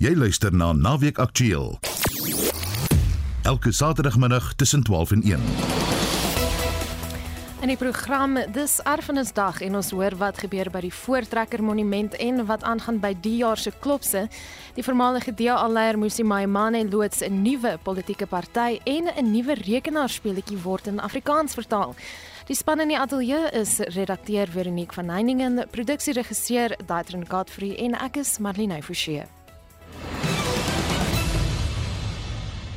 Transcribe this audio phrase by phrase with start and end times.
[0.00, 1.74] Jy luister na Naweek Aktueel.
[3.42, 5.40] Elke Saterdagmiddag tussen 12 en 1.
[7.60, 12.46] In die program Dis Erfenisdag en ons hoor wat gebeur by die Voortrekker Monument en
[12.48, 14.22] wat aangaan by die jaar se klopse.
[14.78, 20.86] Die voormalige DA-leier Musi Maimane loods 'n nuwe politieke party en 'n nuwe rekenaarspeletjie word
[20.86, 21.94] in Afrikaans vertaal.
[22.46, 28.16] Die span in die ateljee is redakteur Veronique van Heiningen, produksieregisseur Daitrin Godfrey en ek
[28.16, 29.39] is Marlene Forsie.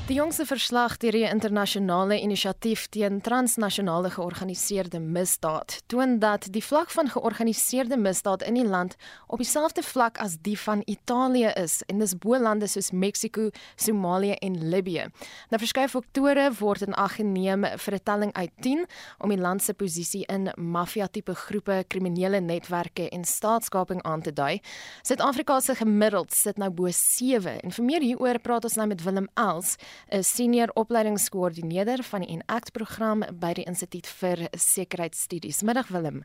[0.03, 6.89] Die jongste verslag deur die internasionale inisiatief teen transnasionale georganiseerde misdaad toon dat die vlak
[6.91, 8.97] van georganiseerde misdaad in die land
[9.31, 14.35] op dieselfde vlak as die van Italië is en dis bo lande soos Mexiko, Somalië
[14.43, 15.05] en Libië.
[15.53, 18.85] Nou verskeie faktore word in ag geneem vir 'n telling uit 10
[19.19, 24.59] om die land se posisie in maffia-tipe groepe, kriminele netwerke en staatskaping aan te dui.
[25.01, 29.03] Suid-Afrika se gemiddeld sit nou bo 7 en vir meer hieroor praat ons nou met
[29.03, 29.77] Willem Els
[30.11, 35.63] 'n senior opleidingskoördineerder van die Enact program by die Instituut vir Sekuriteitsstudies.
[35.63, 36.23] Middag Willem.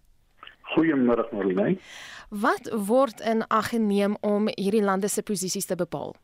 [0.75, 1.79] Goeiemôre Marlene.
[2.31, 6.15] Wat word in ag geneem om hierdie lande se posisies te bepaal?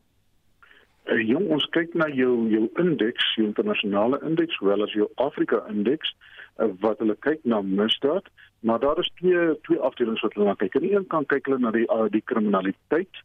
[1.05, 5.61] Uh, jong, ons kyk na jou jou indeks, jou internasionale indeks, sowel as jou Afrika
[5.69, 6.15] indeks
[6.57, 8.29] uh, wat hulle kyk na misdaad,
[8.65, 10.77] maar daar is twee twee afdelings wat hulle na kyk.
[10.77, 13.21] Aan die een kant kyk hulle na die uh, die kriminaliteit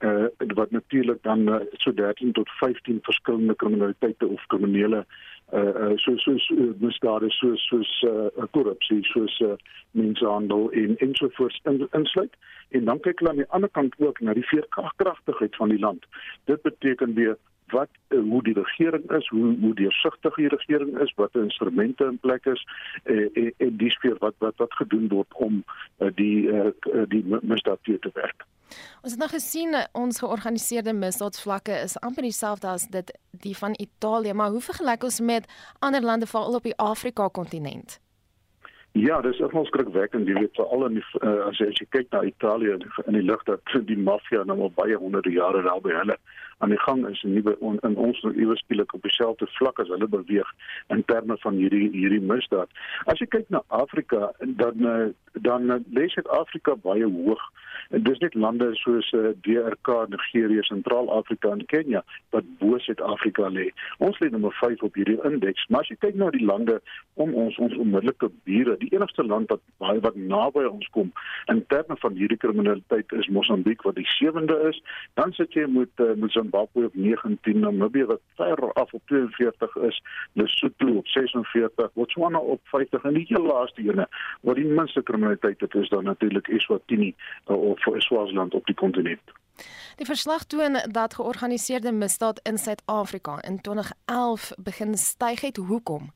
[0.00, 5.04] uh wat natuurlik dan uh, so 13 tot 15 verskillende kriminaliteite of kriminele
[5.52, 9.52] uh uh so so, so misdade so soos uh korrupsie soos uh
[9.90, 12.34] mensenhandel en ensovoorts in, insluit
[12.68, 16.06] en dan kyk hulle aan die ander kant ook na die veerkragtigheid van die land
[16.44, 17.36] dit beteken weer
[17.70, 22.44] wat hoe die regering is, hoe hoe deursigtig die regering is, wat instrumente in plek
[22.44, 22.66] is
[23.02, 25.62] eh, en en dis vir wat wat wat gedoen word om
[26.14, 26.50] die
[27.08, 28.46] die misdaad te werk.
[29.02, 34.32] Ons het nou gesien ons georganiseerde misdaadvlakke is amper dieselfde as dit die van Italië,
[34.32, 38.00] maar hoe vergelyk ons met ander lande veral op die Afrika kontinent?
[38.98, 42.24] Ja, dis ook ons skrikwekkend, jy weet veral in die, uh, as jy kyk na
[42.26, 42.74] Italië
[43.06, 46.16] in die lig dat die maffia nou al baie honderde jare daar by hulle
[46.60, 47.56] aan die gang is en nuwe
[47.88, 50.52] in ons iewers skielik op dieselfde vlak as hulle beweeg
[50.94, 52.68] in terme van hierdie hierdie misdaad.
[53.10, 57.42] As jy kyk na Afrika, dan dan uh, lê Suid-Afrika baie hoog
[58.06, 62.02] dis net lande soos uh, eh, DRK, Nigerië, Sentraal-Afrika en Kenia
[62.34, 63.70] wat bo Suid-Afrika lê.
[63.98, 66.78] Ons lê nommer 5 op hierdie indeks, maar as jy kyk na die lande
[67.20, 71.10] om ons ons onmiddellike bure, die enigste land wat baie wat naby ons kom
[71.52, 74.78] in terme van hierdie kriminaliteit is Mosambiek wat die 7de is.
[75.18, 79.76] Dan sit jy met uh, met Zimbabwe op 19, Namibië wat ver af op 42
[79.76, 80.02] is,
[80.32, 84.08] Lesotho op 46, Botswana op 50 en die heel laaste ene
[84.40, 87.14] waar die minste kriminaliteit het is dan natuurlik Eswatini
[87.50, 89.20] uh, of Swaziland op die kontinent.
[89.96, 95.56] Die verslag toon dat georganiseerde misdaad in Suid-Afrika in 2011 begin styg het.
[95.56, 96.12] Hoekom?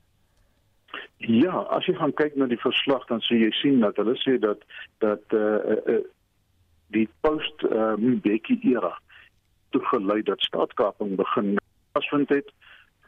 [1.17, 4.39] Ja, as jy gaan kyk na die verslag dan sien jy sien dat hulle sê
[4.39, 4.65] dat
[4.99, 6.03] dat eh uh, uh,
[6.87, 8.93] die post uh, Mbeki era
[9.75, 11.57] toegelei dat staatskaping begin
[11.91, 12.51] asvind het.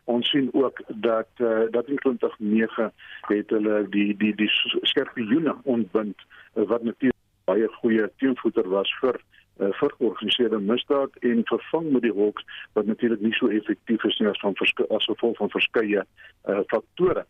[0.03, 2.91] Ons sien ook dat uh, dat in 2009
[3.27, 4.51] het hulle die die die
[4.81, 6.17] skerpioene ontbind
[6.55, 12.01] uh, wat natuurlik baie goeie teenvoeter was vir uh, vir georganiseerde misdaad en vervang met
[12.07, 14.55] die hoks wat natuurlik nie so effektief is nie as van
[14.99, 17.25] as gevolg van verskeie uh, faktore.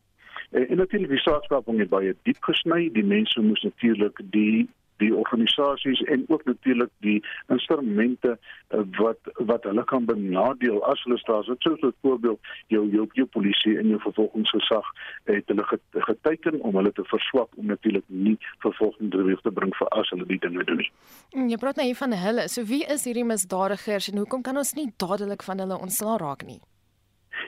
[0.52, 2.90] En, en natuurlik die saakskaping het baie diep gesny.
[2.94, 4.68] Die mense moes natuurlik die
[5.04, 11.18] die organisasies en ook natuurlik die instrumente uh, wat wat hulle kan benadeel as hulle
[11.18, 14.92] staat so soos byvoorbeeld jou jou jou polisie en jou vervolgingsgesag
[15.24, 19.92] het hulle geteken om hulle te verswak om natuurlik nie vervolging teweeg te bring vir
[20.00, 20.90] as hulle die dinge doen nie.
[21.34, 22.48] Mm, jy praat nou hier van hulle.
[22.52, 26.46] So wie is hierdie misdadigers en hoekom kan ons nie dadelik van hulle ontslaa raak
[26.48, 26.62] nie?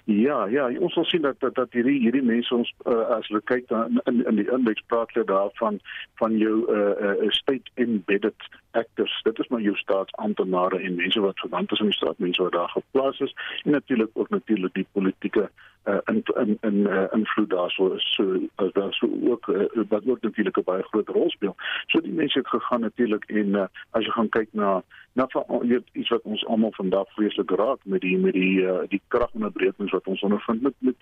[0.10, 3.44] Ja, ja, ons sal sien dat dat, dat hierdie hierdie mense ons uh, as hulle
[3.46, 5.78] kyk dan in in die indeks praat hulle daarvan
[6.22, 9.22] van jou uh, uh state embedded actors.
[9.24, 12.52] Dit is maar jou staatsamptenare en mense wat verwant is aan die staat, mense wat
[12.52, 15.50] daar geplaas is en natuurlik ook natuurlik die politieke
[15.86, 20.08] uh in in in uh, invloed daarso is so as daar so ook uh, wat
[20.08, 21.56] ook natuurlik 'n baie groot rol speel.
[21.88, 24.84] So die mense het gegaan natuurlik en uh, as jy gaan kyk na
[25.14, 29.02] na van iets wat ons almal vandag vreeslik raak met die met die uh, die
[29.08, 30.96] kragonderbrekings wat ons ondervind met met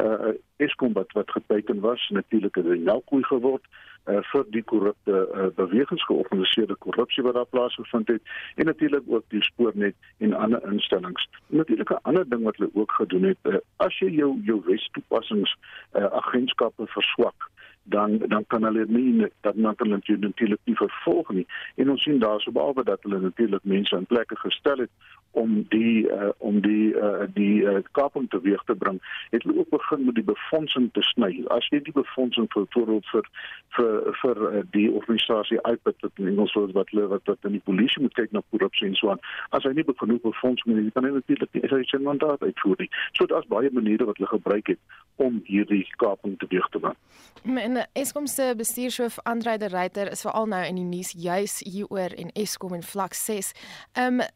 [0.00, 5.28] uh Eskom wat wat geteken was natuurlik het dit melkkoei geword uh, vir die korrupte
[5.30, 8.22] uh, bewegings georganiseerde korrupsie wat daar plaasgevind het
[8.54, 11.28] en natuurlik ook die spoornet en ander instellings.
[11.46, 15.56] Natuurlik 'n ander ding wat hulle ook gedoen het, uh, as jy jou jou wetstoepassings
[15.92, 17.50] uh, agentskappe verswak,
[17.82, 21.46] dan dan kan hulle nie dat dan kan hulle natuurlik nie vervolg nie.
[21.76, 24.90] En ons sien daarso behalwe dat hulle natuurlik mense in plekke gestel het
[25.30, 29.00] om die uh, om die uh, die uh, kaping teweeg te bring,
[29.30, 31.44] het hulle ook begin met die befondsing te sny.
[31.48, 33.28] As jy die befondsing vir voorbeeld vir
[33.76, 37.56] vir vir uh, die organisasie IPIT wat in Engels word wat hulle wat, wat in
[37.56, 39.24] die polisie moet kyk na korrupsie en so aan.
[39.56, 42.90] As hy nie genoeg befondsing het, kan hy natuurlik nie sy mandaat uitvoer nie.
[43.16, 46.96] So daar's baie maniere wat hulle gebruik het om hierdie kaping teweeg te bring.
[47.44, 52.14] En Eskom se bestuurshoof Andre de Ruyter is veral nou in die nuus juis hieroor
[52.18, 53.52] en Eskom en vlak 6.
[53.92, 54.26] Ehm um,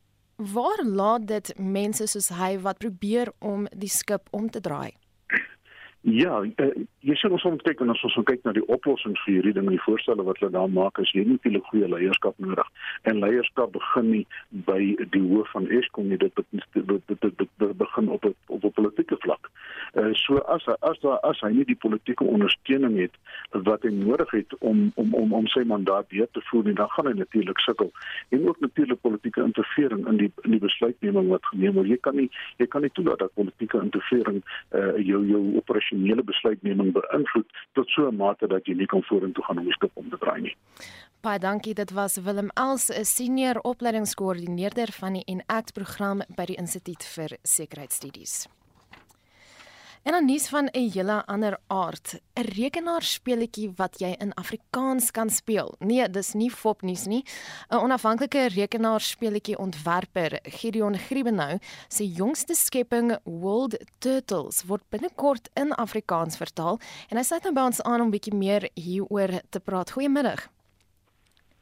[0.53, 4.93] waar laat dit mense soos hy wat probeer om die skip om te draai?
[6.07, 6.67] Ja, uh,
[7.03, 9.67] jy sien ons moet kyk en as ons kyk na die oplossings vir hierdie ding
[9.67, 12.69] en die voorstelle wat hulle daar maak, is jy natuurlik goeie leierskap nodig.
[13.11, 14.23] En leierskap begin nie
[14.69, 14.79] by
[15.17, 17.46] die hoof van Eskom nie, dit dit begin
[20.27, 23.15] so as as daar as hy nie die politieke ondersteuning het
[23.69, 26.91] wat hy nodig het om om om om sy mandaat deur te voer nie, dan
[26.97, 27.93] gaan hy natuurlik sukkel.
[28.31, 31.89] En ook natuurlik politieke interferering in die in die besluitneming wat geneem word.
[31.89, 36.25] Jy kan nie jy kan nie toelaat dat politieke interferering uh jou jou operasie operasionele
[36.25, 39.91] besluitneming beïnvloed tot so 'n mate dat jy nie kan vorentoe gaan om die skip
[39.95, 40.57] om te draai nie.
[41.21, 41.75] Baie dankie.
[41.75, 47.37] Dit was Willem Els, 'n senior opleidingskoördineerder van die Enact program by die Instituut vir
[47.43, 48.49] Sekuriteitsstudies.
[50.07, 55.31] En dan nuus van 'n hele ander aard, 'n rekenaarspeletjie wat jy in Afrikaans kan
[55.31, 55.75] speel.
[55.79, 57.25] Nee, dis nie fopnuus nie.
[57.69, 61.59] 'n Onafhanklike rekenaarspeletjie ontwerper, Gideon Griebenau,
[61.89, 67.61] se jongste skepping World Turtles word binnekort in Afrikaans vertaal en hy sê nou by
[67.61, 69.91] ons aan om bietjie meer hieroor te praat.
[69.91, 70.49] Goeiemiddag.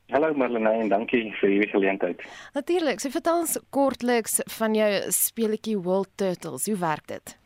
[0.08, 2.22] Hallo Marlene en dankie vir hierdie geleentheid.
[2.52, 6.66] Natuurlik, so vertel ons kortliks van jou speletjie World Turtles.
[6.66, 7.43] Hoe werk dit?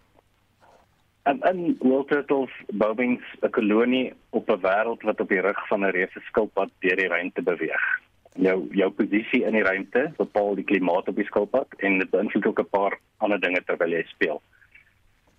[1.29, 5.81] En in World Turtles bouwings 'n kolonie op 'n wêreld wat op die rug van
[5.85, 7.85] 'n reuse skilpad deur die ruimte beweeg.
[8.33, 12.47] Jou jou posisie in die ruimte bepaal die klimaat op die skilpad en dit beïnvloed
[12.47, 14.43] ook 'n paar ander dinge terwyl jy speel.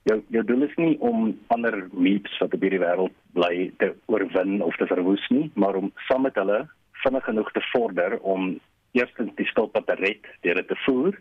[0.03, 4.61] Jou jou doel is nie om ander meeps wat op hierdie wêreld bly te oorwin
[4.61, 8.59] of te verwoes nie, maar om saam met hulle vinnig genoeg te vorder om
[8.91, 11.17] eerstens die skilpad te red deur dit te voer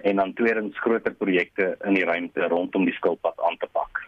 [0.00, 4.02] en dan tweedens groter projekte in die ruimte rondom die skilpad aan te pak.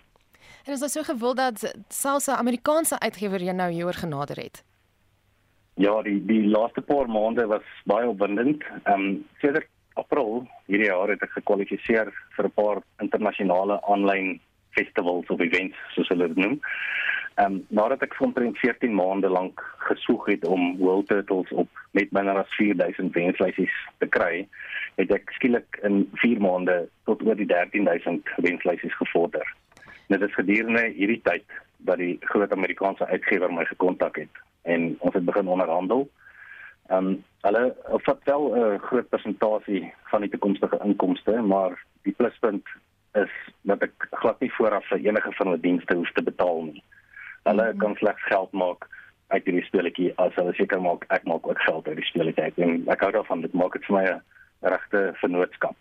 [0.67, 4.65] En is dit so gewild dat selfs 'n Amerikaanse uitgewer jou nou hier genader het?
[5.75, 8.65] Ja, die die laaste paar maande was baie opwindend.
[8.85, 14.41] Ehm um, sedert April hierdie jaar het ek gekwalifiseer vir 'n paar internasionale aanlyn
[14.71, 16.61] festivals of events soos hulle dit noem.
[17.37, 22.13] Ehm um, nadat ek omtrent 14 maande lank gesoek het om World Turtles op met
[22.17, 24.47] minder as 4000 wenslysies te kry,
[24.97, 29.45] het ek skielik in 4 maande tot oor die 13000 wenslysies gevorder.
[30.09, 31.45] Dit is gedurende hierdie tyd
[31.85, 36.09] dat die groot Amerikaanse uitgewer my gekontak het en ons het begin onderhandel.
[36.89, 37.65] Ehm um, hulle
[38.09, 42.65] vat wel 'n groot persentasie van die toekomstige inkomste, maar die pluspunt
[43.13, 46.83] is dat ek glad nie vooraf vir enige van hulle dienste hoef te betaal nie.
[47.47, 47.83] Hulle mm -hmm.
[47.83, 48.89] kan slegs geld maak
[49.35, 52.53] uit die speletjie as hulle seker maak ek maak ook geld uit die speletjie.
[52.63, 54.23] En ek hou daarvan dit maak dit vir my 'n
[54.75, 55.77] regte vennootskap.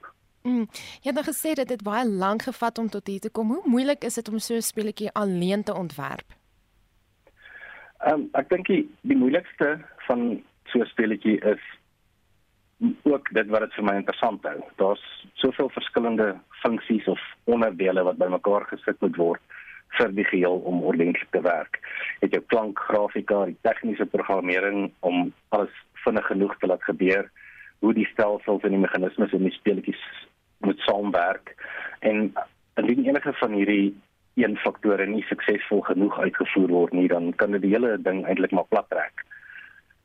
[0.45, 0.67] Mm.
[1.01, 3.47] Jy het nou gesê dit het baie lank gevat om tot hier te kom.
[3.47, 6.29] Hoe moeilik is dit om so 'n speletjie alleen te ontwerp?
[8.05, 11.63] Ehm um, ek dink die, die moeilikste van so 'n speletjie is
[13.03, 14.59] ook dit wat dit vir my interessant hou.
[14.75, 19.41] Daar's soveel verskillende funksies of onderdele wat bymekaar gesit moet word
[19.97, 21.79] vir die geheel om ordentlik te werk.
[22.19, 25.73] Het jou klank, grafika, die tegniese programmering om alles
[26.05, 27.29] vinnig genoeg te laat gebeur
[27.79, 30.01] hoe die stelsels en die meganismes in die speletjies
[30.65, 31.53] moet saamwerk
[31.99, 32.33] en
[32.79, 33.95] indien enige van hierdie
[34.35, 38.51] een faktore nie suksesvol genoeg uitgevoer word nie dan kan dit die hele ding eintlik
[38.55, 39.23] maar plat trek.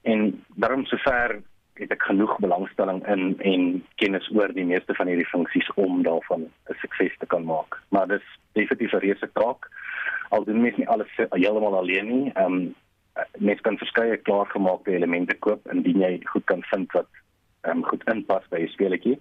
[0.03, 1.41] En daarom sover
[1.81, 3.63] het ek genoeg belangstelling in en
[4.03, 7.81] kennis oor die meeste van hierdie funksies om daarvan 'n sukses te kan maak.
[7.89, 9.69] Maar dis definitief 'n reuse taak.
[10.29, 12.33] Al doen mens nie alles heeltemal alleen nie.
[12.35, 12.75] Ehm um,
[13.39, 17.09] mens kan verskeie klaargemaakte elemente koop indien jy goed kan vind wat
[17.63, 19.21] um, goed inpas by 'n speletjie.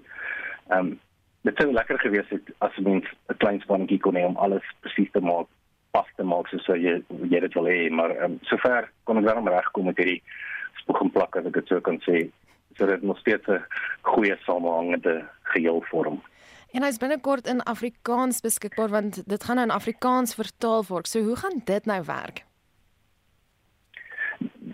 [0.69, 0.99] Ehm um,
[1.41, 5.11] dit sou lekker gewees het as mens 'n klein spannetjie kon hê om alles presies
[5.11, 5.47] te maak,
[5.91, 9.25] pas te maak soos jy jy dit wil hê, maar ehm um, sover kon ek
[9.25, 10.21] daarom regkom met hierdie
[10.81, 12.29] spoeg en plak as ek dit sou kan sê
[12.79, 13.63] sodat dit nog steeds 'n
[14.01, 15.15] goeie samehangende
[15.53, 16.21] geheel vorm.
[16.71, 21.07] En hy's binnekort in Afrikaans beskikbaar want dit gaan nou in Afrikaans vertaal word.
[21.07, 22.45] So hoe gaan dit nou werk?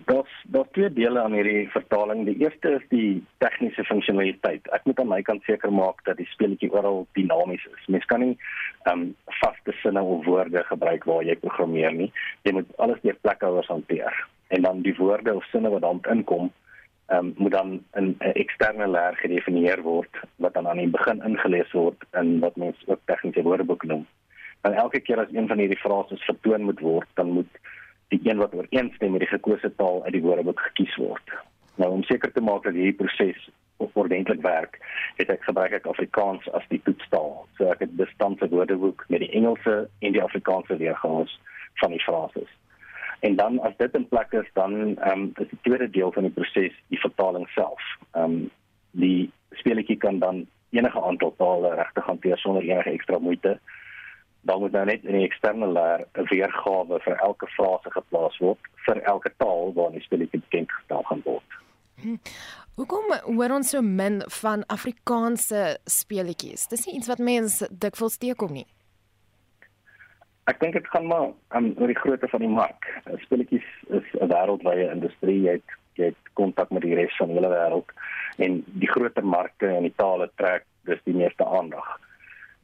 [0.06, 2.24] Daar's daar's twee dele aan hierdie vertaling.
[2.24, 4.68] Die eerste is die tegniese funksionaliteit.
[4.76, 7.88] Ek moet aan my kant seker maak dat die speletjie oral dinamies is.
[7.88, 8.36] Mens kan nie
[8.84, 9.08] ehm um,
[9.40, 12.12] vaste sinne of woorde gebruik waar jy programmeer nie.
[12.44, 14.26] Jy moet alles deur plekhouers hanteer.
[14.48, 16.52] En dan die woorde of sinne wat dan inkom,
[17.08, 22.04] um, moet dan 'n eksterne leer gedefinieer word wat dan aan die begin ingelees word
[22.12, 24.06] in wat mens ook tegniese woordeboek noem.
[24.60, 27.58] En elke keer as een van hierdie frases vertoon moet word, dan moet
[28.08, 31.30] die een wat ooreenstem met die gekose taal uit die woordeboek gekies word.
[31.74, 34.78] Nou om seker te maak dat hierdie proses ordentlik werk,
[35.16, 37.46] het ek gebruik ek Afrikaans as die toetstaal.
[37.56, 41.26] So ek het bestandse woordeboek met die Engelse en die Afrikaanse weergawe
[41.82, 42.48] van die frases.
[43.20, 46.22] En dan as dit in plek is, dan ehm um, is die tweede deel van
[46.22, 47.82] die proses die vertaling self.
[48.12, 48.50] Ehm um,
[48.90, 53.58] die speletjie kan dan enige aantal tale regtig hanteer sonder enige ekstra moeite.
[54.40, 58.58] Dan moet nou net in die eksterne laer 'n weergawe vir elke frase geplaas word
[58.86, 61.58] vir elke taal waarin die speletjie bekend gestel gaan word.
[62.02, 62.16] Hm.
[62.76, 66.66] Hoekom hoor ons so min van Afrikaanse speletjies?
[66.68, 68.66] Dis nie iets wat mense dikwels teekom nie.
[70.46, 72.86] Ek dink dit gaan maar um, oor die grootte van die mark.
[73.24, 73.66] Speletjies
[73.98, 75.40] is 'n wêreldwye industrie.
[75.42, 77.92] Jy het jy het kontak met die res van die wêreld
[78.36, 81.86] en die groter markte en die tale trek dus die meeste aandag.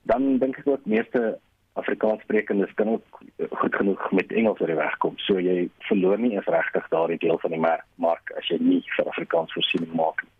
[0.02, 1.38] Dan dink ek ook meeste
[1.80, 5.16] Afrikaanssprekendes kan ook goed genoeg met Engels oor die weg kom.
[5.16, 7.64] So jy verloor nie eens regtig daardie deel van die
[7.96, 10.32] mark as jy nie vir Afrikaans voorsiening maak nie.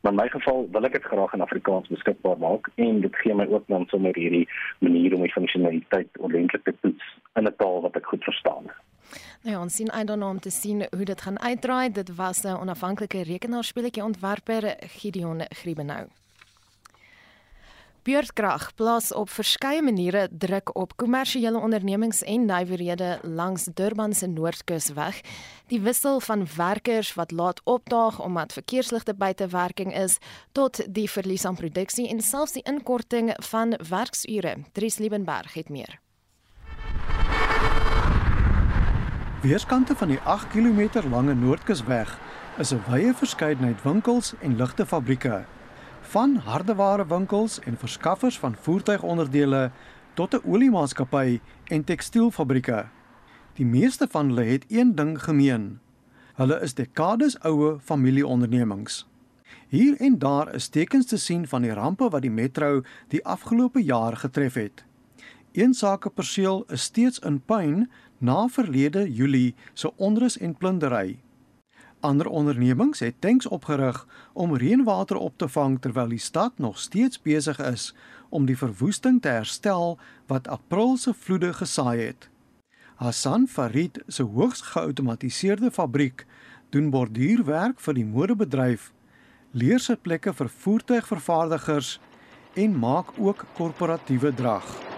[0.00, 3.34] Maar in my geval wil ek dit graag in Afrikaans beskikbaar maak en dit gee
[3.34, 7.04] my ook dan sommer hierdie manier om die funksionaliteit ordentlik te toets
[7.34, 8.70] in 'n taal wat ek goed verstaan.
[9.42, 11.92] Nou ja, ons sien eintlik om te sien hoe dit gaan uitdraai.
[11.92, 16.06] Dit was 'n onafhanklike rekenaarspeletjie ontwerper Gideon Griebenau.
[18.10, 25.20] Beurtkrag plaas op verskeie maniere druk op kommersiële ondernemings en nywerhede langs Durban se Noordkusweg.
[25.70, 30.18] Die wissel van werkers wat laat opdaag omdat verkeersligte buite werking is,
[30.52, 34.56] tot die verlies aan produksie en selfs die inkorting van werksure.
[34.72, 36.00] Dries Liebenberg het meer.
[39.42, 42.18] Weerskante van die 8 km lange Noordkusweg
[42.58, 45.44] is 'n wye verskeidenheid winkels en ligte fabrieke
[46.10, 49.70] van hardewarewinkels en verskaffers van voertuigonderdele
[50.14, 52.88] tot 'n oliemaatskappy en tekstielfabrieke.
[53.54, 55.78] Die meeste van hulle het een ding gemeen.
[56.34, 59.08] Hulle is dekades oue familieondernemings.
[59.68, 63.82] Hier en daar is tekens te sien van die rampe wat die metro die afgelope
[63.82, 64.84] jaar getref het.
[65.52, 71.18] Een sakeperseel is steeds in pyn na verlede Julie se onrus en plundering.
[72.00, 77.22] Ander ondernemings het tanks opgerig om reënwater op te vang terwyl die stad nog steeds
[77.22, 77.94] besig is
[78.28, 82.28] om die verwoesting te herstel wat April se vloede gesaai het.
[82.94, 86.26] Hassan Farid se hoogs geautomatiseerde fabriek
[86.70, 88.92] doen borduurwerk vir die modebedryf,
[89.50, 91.98] leer sitplekke vir voertuigvervaardigers
[92.54, 94.89] en maak ook korporatiewe drag.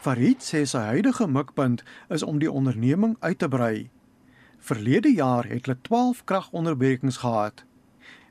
[0.00, 3.90] Farid sê sy huidige mikpunt is om die onderneming uit te brei.
[4.64, 7.64] Verlede jaar het hulle 12 kragonderbrekings gehad.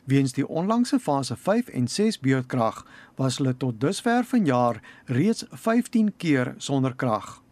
[0.09, 2.79] Weens die onlangse fase 5 en 6 beurtkrag
[3.21, 7.43] was hulle tot dusver vanjaar reeds 15 keer sonder krag.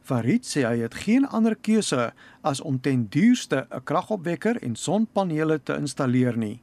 [0.00, 5.60] Farid sê hy het geen ander keuse as om ten duurste 'n kragopwekker en sonpanele
[5.62, 6.62] te installeer nie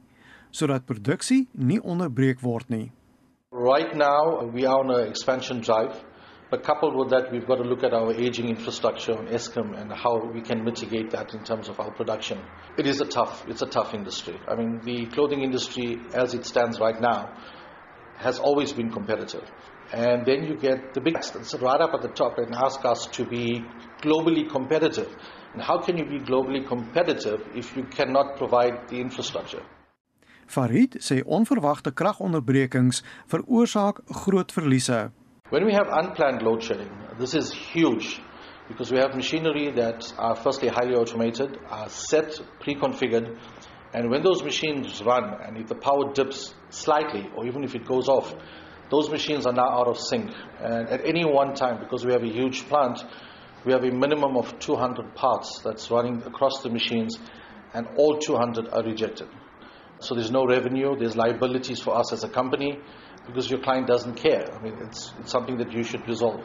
[0.50, 2.92] sodat produksie nie onderbreek word nie.
[3.50, 6.13] Right now we are on a expansion drive
[6.50, 9.92] But coupled with that, we've got to look at our aging infrastructure on ESCOM and
[9.92, 12.38] how we can mitigate that in terms of our production.
[12.76, 14.38] It is a tough, it's a tough industry.
[14.46, 17.32] I mean, the clothing industry, as it stands right now,
[18.16, 19.50] has always been competitive.
[19.92, 22.84] And then you get the big that sit right up at the top and ask
[22.84, 23.64] us to be
[24.02, 25.08] globally competitive.
[25.52, 29.62] And how can you be globally competitive if you cannot provide the infrastructure?
[30.46, 35.10] Farid sê onverwagte kragonderbrekings veroorsaak groot verliese.
[35.50, 38.18] When we have unplanned load shedding, this is huge
[38.66, 43.38] because we have machinery that are firstly highly automated, are set, pre-configured,
[43.92, 47.84] and when those machines run and if the power dips slightly or even if it
[47.84, 48.34] goes off,
[48.90, 50.30] those machines are now out of sync.
[50.60, 53.04] And at any one time, because we have a huge plant,
[53.66, 57.18] we have a minimum of 200 parts that's running across the machines
[57.74, 59.28] and all 200 are rejected.
[60.04, 62.78] So there's no revenue, there's liabilities for us as a company
[63.26, 64.46] because your client doesn't care.
[64.54, 66.44] I mean, it's, it's something that you should resolve.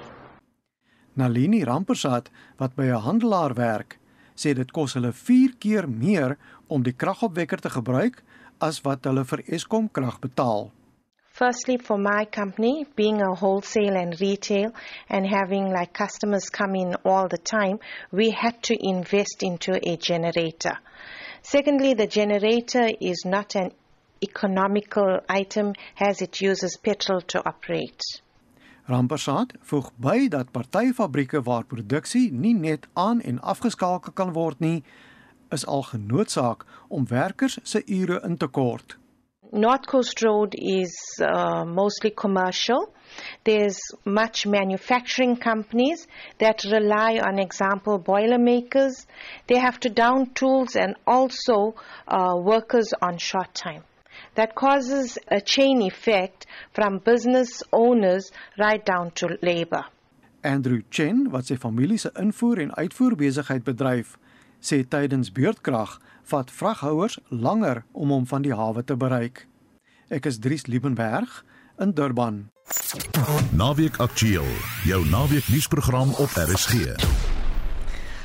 [1.18, 4.00] Nalini Rampersat, wat by 'n handelaar werk,
[4.36, 6.38] sê dit kos hulle 4 keer meer
[6.70, 8.24] om die kragopwekker te gebruik
[8.62, 10.72] as wat hulle vir Eskom krag betaal.
[11.40, 14.74] Firstly, for my company, being a wholesale and retail
[15.10, 17.80] and having like customers come in all the time,
[18.12, 20.78] we had to invest into a generator.
[21.52, 23.72] Secondly, the generator is not an
[24.22, 28.22] economical item as it uses petrol to operate.
[28.86, 34.62] Rampersad voeg by dat party fabrieke waar produksie nie net aan en afgeskakel kan word
[34.62, 34.84] nie,
[35.50, 39.00] is al genoodsaak om werkers se ure in te kort.
[39.52, 42.94] North Coast Road is uh, mostly commercial.
[43.44, 49.08] There's much manufacturing companies that rely on example boilermakers.
[49.48, 51.74] They have to down tools and also
[52.08, 53.84] uh, workers on short time.
[54.36, 59.86] That causes a chain effect from business owners right down to labor.
[60.44, 64.14] Andrew Chen, wat sy familie se invoer en uitvoer besigheid bedryf,
[64.62, 65.98] sê tydens beurtkrag
[66.30, 69.48] vat vraghouers langer om hom van die hawe te bereik.
[70.10, 71.44] Ek is Dries Liebenberg
[71.82, 72.50] in Durban.
[73.54, 74.48] Naweek Aktueel,
[74.86, 76.96] jou naweek nuusprogram op RSG.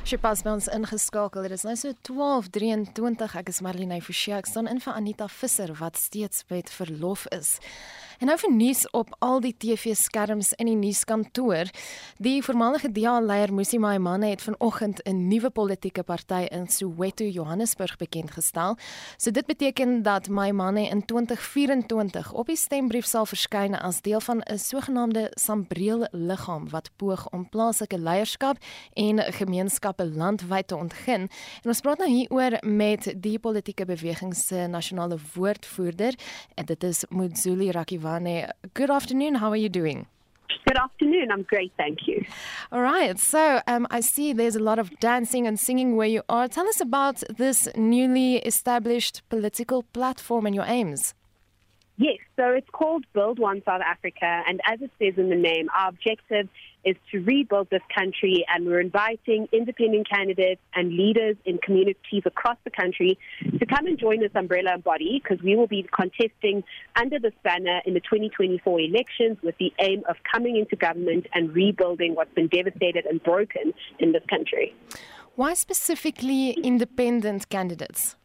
[0.05, 1.47] Sy pas by ons ingeskakel.
[1.47, 3.37] Dit is nou so 12:23.
[3.41, 4.35] Ek is Marlene Forsie.
[4.37, 7.59] Ek staan in vir Anita Visser wat steeds met verlof is.
[8.18, 11.71] En nou vir nuus op al die TV-skerms in die nuuskantoor.
[12.23, 18.30] Die voormalige DA-leier Musi Maimane het vanoggend 'n nuwe politieke party in Soweto, Johannesburg bekend
[18.30, 18.76] gestel.
[19.16, 24.38] So dit beteken dat Maimane in 2024 op die stembrief sal verskyn as deel van
[24.38, 28.56] 'n sogenaamde sambreel liggaam wat poog om plaaslike leierskap
[28.92, 31.21] en gemeenskappe landwyd te ontgin.
[31.62, 36.14] En ons praat nou hieroor met die politieke beweging se nasionale woordvoerder
[36.54, 38.04] en dit is Muzuli Rakiva
[38.75, 39.37] Good afternoon.
[39.37, 40.07] How are you doing?
[40.67, 41.31] Good afternoon.
[41.31, 42.25] I'm great, thank you.
[42.73, 43.19] All right.
[43.19, 46.49] So um, I see there's a lot of dancing and singing where you are.
[46.49, 51.15] Tell us about this newly established political platform and your aims.
[51.97, 55.69] Yes, so it's called Build One South Africa, and as it says in the name,
[55.79, 56.49] our objective
[56.85, 62.57] is to rebuild this country, and we're inviting independent candidates and leaders in communities across
[62.64, 63.19] the country
[63.59, 66.62] to come and join this umbrella body because we will be contesting
[66.97, 71.55] under this banner in the 2024 elections with the aim of coming into government and
[71.55, 74.75] rebuilding what's been devastated and broken in this country.
[75.37, 78.16] Why specifically independent candidates?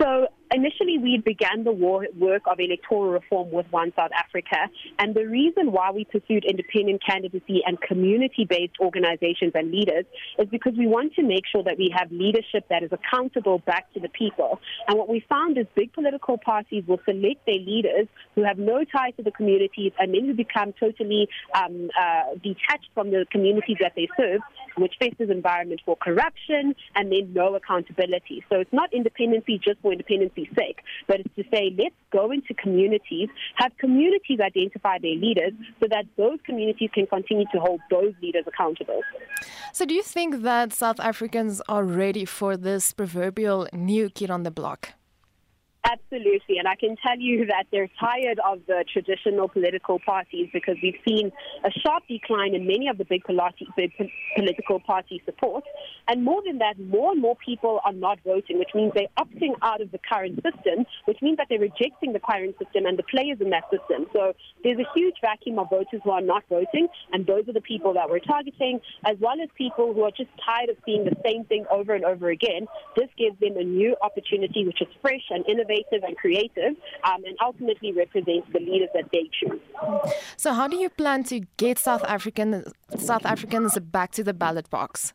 [0.00, 4.56] So initially we began the work of electoral reform with One South Africa,
[4.98, 10.04] and the reason why we pursued independent candidacy and community-based organizations and leaders
[10.38, 13.92] is because we want to make sure that we have leadership that is accountable back
[13.94, 14.60] to the people.
[14.86, 18.84] And what we found is big political parties will select their leaders who have no
[18.84, 23.76] ties to the communities and then who become totally um, uh, detached from the communities
[23.80, 24.40] that they serve,
[24.80, 28.44] which faces environment for corruption and then no accountability.
[28.50, 32.54] So it's not independency just for independency's sake, but it's to say let's go into
[32.54, 38.12] communities, have communities identify their leaders so that those communities can continue to hold those
[38.22, 39.02] leaders accountable.
[39.72, 44.42] So do you think that South Africans are ready for this proverbial new kid on
[44.42, 44.97] the block?
[45.84, 50.76] Absolutely, and I can tell you that they're tired of the traditional political parties because
[50.82, 51.30] we've seen
[51.64, 53.22] a sharp decline in many of the big,
[53.76, 53.92] big
[54.36, 55.64] political party support.
[56.08, 59.54] And more than that, more and more people are not voting, which means they're opting
[59.62, 63.04] out of the current system, which means that they're rejecting the current system and the
[63.04, 64.06] players in that system.
[64.12, 67.62] So there's a huge vacuum of voters who are not voting, and those are the
[67.62, 71.16] people that we're targeting, as well as people who are just tired of seeing the
[71.24, 72.66] same thing over and over again.
[72.96, 77.24] This gives them a new opportunity, which is fresh and innovative innovative and creative, um,
[77.24, 79.60] and ultimately represents the leaders that they choose.
[80.36, 82.64] So, how do you plan to get South African
[82.96, 85.12] South Africans back to the ballot box?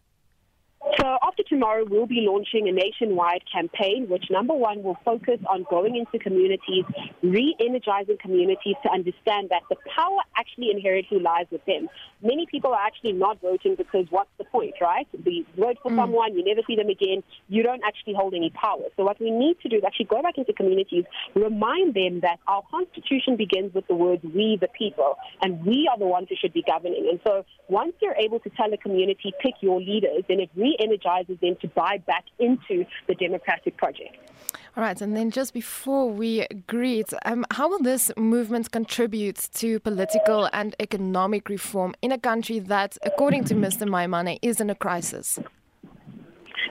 [0.99, 5.65] So after tomorrow, we'll be launching a nationwide campaign, which number one will focus on
[5.69, 6.83] going into communities,
[7.21, 11.87] re-energizing communities to understand that the power actually inherently lies with them.
[12.21, 15.07] Many people are actually not voting because what's the point, right?
[15.25, 15.95] We vote for mm.
[15.95, 18.83] someone, you never see them again, you don't actually hold any power.
[18.97, 22.39] So what we need to do is actually go back into communities, remind them that
[22.47, 26.35] our constitution begins with the words we the people, and we are the ones who
[26.35, 27.07] should be governing.
[27.09, 30.85] And so once you're able to tell a community, pick your leaders, then it re
[30.85, 34.17] energizes them to buy back into the democratic project.
[34.75, 39.79] All right, and then just before we greet, um, how will this movement contribute to
[39.79, 43.87] political and economic reform in a country that, according to Mr.
[43.87, 45.39] Maimane, is in a crisis?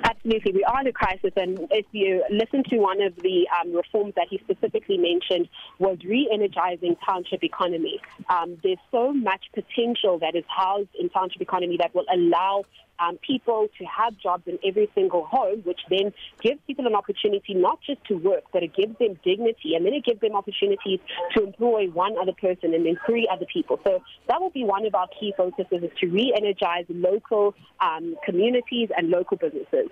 [0.04, 3.72] Absolutely, we are in a crisis, and if you listen to one of the um,
[3.72, 8.00] reforms that he specifically mentioned was re-energizing township economy.
[8.28, 12.64] Um, there's so much potential that is housed in township economy that will allow
[12.98, 17.54] um, people to have jobs in every single home, which then gives people an opportunity
[17.54, 21.00] not just to work, but it gives them dignity, and then it gives them opportunities
[21.34, 23.78] to employ one other person and then three other people.
[23.84, 28.88] So that will be one of our key focuses is to re-energize local um, communities
[28.96, 29.90] and local businesses.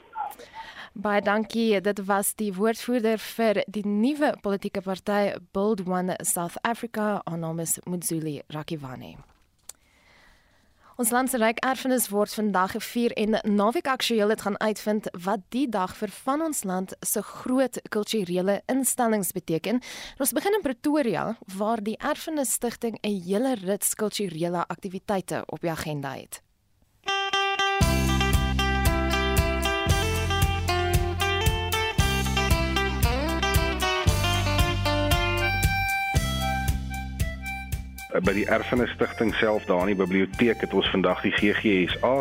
[0.92, 1.80] Baie dankie.
[1.80, 8.40] Dit was die woordvoerder vir die nuwe politieke party Build One South Africa, Onomis Muzuli
[8.50, 9.29] Rakiwane.
[11.00, 15.46] Ons land se ryk erfenis word vandag gevier en Naweek Aktueel het gaan uitvind wat
[15.48, 19.80] die dag vir van ons land se groot kulturele instellings beteken.
[20.20, 21.24] Ons begin in Pretoria
[21.56, 26.42] waar die Erfenis Stichting 'n hele rits kulturele aktiwiteite op die agenda het.
[38.18, 42.12] By die Erfenis Stichting self daar in die biblioteek het ons vandag die GGSA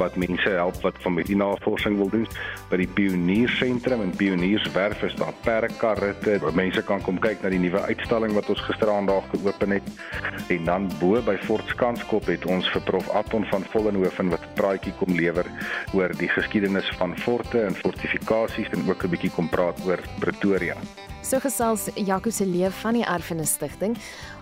[0.00, 2.26] wat mense help wat van met die navorsing wil doen
[2.70, 7.62] by die Pioniersentrum en Pionierswerf is daar perkarritte waar mense kan kom kyk na die
[7.62, 12.66] nuwe uitstalling wat ons gisteraand geopen het en dan bo by Fort Skanskop het ons
[12.74, 15.46] vir Prof Atton van Vollenhoven wat 'n praatjie kom lewer
[15.94, 20.76] oor die geskiedenis van forte en fortifikasies en ook 'n bietjie kom praat oor Pretoria.
[21.22, 23.98] So gesels Jaco se leef van die Erfenis Stichting.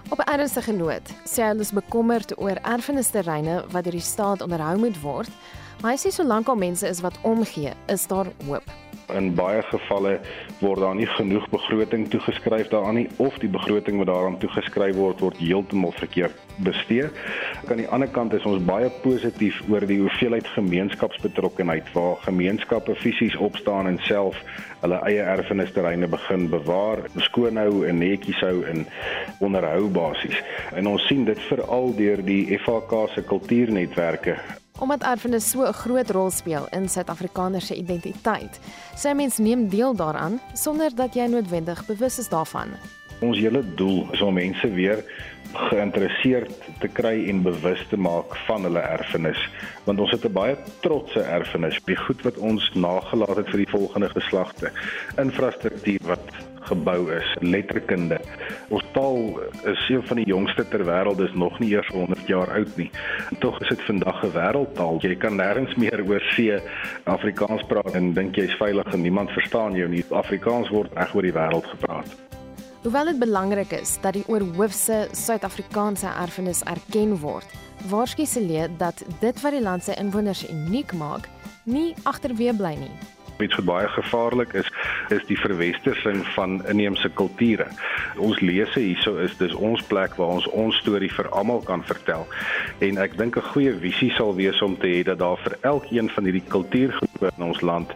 [0.08, 4.78] Op 'n ernstige noot, sê hy is bekommerd oor erfenisterreine wat deur die staat onderhou
[4.78, 5.30] moet word,
[5.80, 8.85] maar hy sê solank al mense is wat omgee, is daar hoop.
[9.14, 10.16] In baie gevalle
[10.58, 15.20] word daar nie genoeg begroting toegeskryf daaraan nie of die begroting wat daaraan toegeskryf word
[15.22, 16.34] word heeltemal verkeerd
[16.66, 17.06] bestee.
[17.70, 23.36] Aan die ander kant is ons baie positief oor die hoeveelheid gemeenskapsbetrokkenheid waar gemeenskappe fisies
[23.36, 24.42] opstaan en self
[24.82, 28.86] hulle eie erfenisterreine begin bewaar, skoonhou en netjies hou en
[29.38, 30.42] onderhou basies.
[30.74, 34.40] En ons sien dit veral deur die FHK se kultuurnetwerke
[34.78, 38.60] Omdat erfenis so 'n groot rol speel in Suid-Afrikaners se identiteit,
[38.94, 42.68] sê mens neem deel daaraan sonder dat jy noodwendig bewus is daarvan.
[43.20, 45.04] Ons hele doel is om mense weer
[45.52, 49.48] geïnteresseerd te kry en bewus te maak van hulle erfenis.
[49.84, 51.80] Want ons het 'n baie trotse erfenis.
[51.84, 54.70] Die goed wat ons nagelaat het vir die volgende geslagte.
[55.16, 56.24] Infrastruktuur wat
[56.68, 58.18] gebou is letterkunde.
[58.68, 62.50] Ons taal is een van die jongste ter wêreld dis nog nie eers 100 jaar
[62.58, 62.90] oud nie.
[63.38, 66.60] Tog is dit vandag 'n wêreldtaal jy kan nêrens meer oor see
[67.04, 70.04] Afrikaans praat en dink jy's veilig en niemand verstaan jou nie.
[70.10, 72.08] Afrikaans word reg oor die wêreld gepraat.
[72.82, 77.46] Hoewel dit belangrik is dat die oorhoofse Suid-Afrikaanse erfenis erken word,
[77.90, 81.26] waarsku Celie dat dit wat die land se inwoners uniek maak,
[81.64, 83.15] nie agterweë bly nie.
[83.38, 84.68] Iets wat baie gevaarlik is,
[85.08, 87.66] is die verwestersing van inheemse kulture.
[88.16, 92.24] Ons lese hierso is dis ons plek waar ons ons storie vir almal kan vertel.
[92.78, 96.08] En ek dink 'n goeie visie sal wees om te hê dat daar vir elkeen
[96.10, 97.92] van hierdie kultuurgroepe in ons land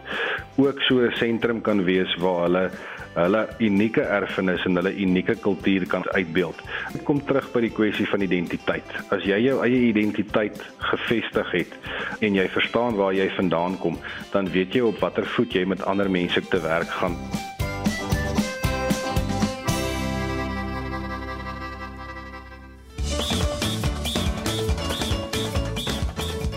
[0.57, 2.71] ook so 'n sentrum kan wees waar hulle
[3.15, 6.61] hulle unieke erfenis en hulle unieke kultuur kan uitbeeld.
[6.93, 8.95] Dit kom terug by die kwessie van identiteit.
[9.11, 11.79] As jy jou eie identiteit gevestig het
[12.21, 13.99] en jy verstaan waar jy vandaan kom,
[14.31, 17.17] dan weet jy op watter voet jy met ander mense te werk gaan.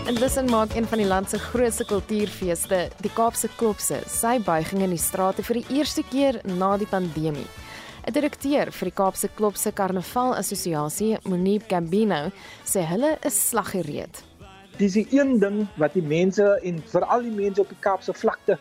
[0.05, 4.91] Intussen maak een van die land se grootste kultuurfeeste, die Kaapse Klopse, sy buiging in
[4.93, 7.47] die strate vir die eerste keer na die pandemie.
[8.05, 12.29] 'n Direkteur vir die Kaapse Klopse Karnaval Assosiasie, Monique Gambino,
[12.63, 14.21] sê hulle is slaggereed.
[14.77, 18.59] Dis die een ding wat die mense en veral die mense op die Kaapse vlakte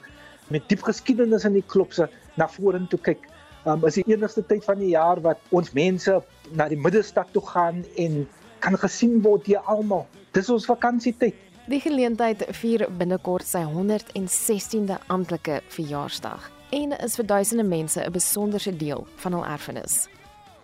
[0.49, 2.09] met diep geskiedenis in die Klopse
[2.41, 3.29] na vorentoe kyk.
[3.67, 6.23] Um, is die enigste tyd van die jaar wat ons mense
[6.57, 8.27] na die middestad toe gaan en
[8.61, 10.09] kan gesien word deur almal.
[10.35, 11.37] Dis ons vakansietyd.
[11.71, 18.73] Die geleentheid vier binnekort sy 116de amptelike verjaarsdag en is vir duisende mense 'n besonderse
[18.77, 20.09] deel van hul erfenis.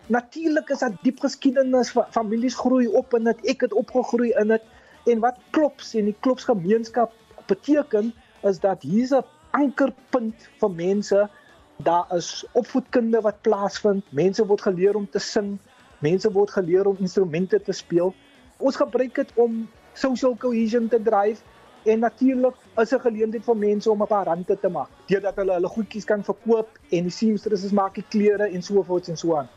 [0.07, 4.63] Natuurlik is dit diep geskiedenis, families groei op in dit, ek het opgegroei in dit
[5.07, 7.13] en wat klops en die klopsgemeenskap
[7.47, 11.29] beteken is dat hier's 'n ankerpunt vir mense.
[11.77, 14.05] Daar is opvoedkunde wat plaasvind.
[14.13, 15.59] Mense word geleer om te sing.
[15.99, 18.15] Mense word geleer om instrumente te speel.
[18.61, 19.62] Ons gebruik dit om
[19.96, 21.40] social cohesion te dryf
[21.88, 25.53] en natuurlik is 'n geleentheid vir mense om 'n paar rande te maak deurdat hulle
[25.53, 29.37] hulle goedjies kan verkoop en die seamstresses maak die klere en so voort en so
[29.37, 29.49] aan.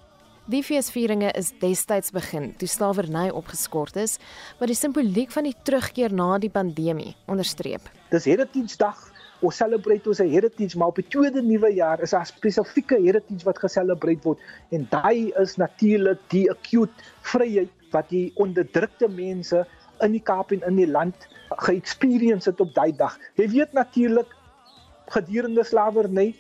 [0.46, 4.20] Die feesvieringe is destyds begin toe slawerny opgeskort is,
[4.60, 7.82] wat die simboliek van die terugkeer na die pandemie onderstreep.
[8.12, 9.12] Dis Heritage Dag.
[9.44, 13.60] Ons celebrate ons heritage, maar op die tweede nuwe jaar is daar spesifieke heritage wat
[13.60, 14.40] geselebreer word
[14.70, 19.64] en daai is natuurlik die acute vryheid wat die onderdrukte mense
[20.04, 21.28] in die Kaap en in die land
[21.64, 23.18] ge-experience het op daai dag.
[23.40, 24.30] Jy weet natuurlik
[25.14, 26.34] gedurende slawerny,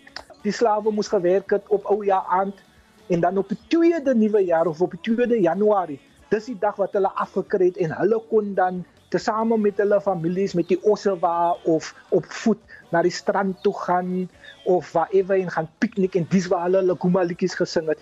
[0.44, 2.63] die slawe moes gewerk het op ou jaar aand
[3.08, 6.00] en dan op die tweede nuwe jaar of op die tweede Januarie,
[6.34, 10.56] dis die dag wat hulle afgekry het en hulle kon dan tesame met hulle families
[10.58, 12.62] met die ossewa of op voet
[12.92, 14.30] na die strand toe gaan
[14.70, 18.02] of waar ewe en gaan piknik en dis waar hulle hulle kumalietjies gesing het.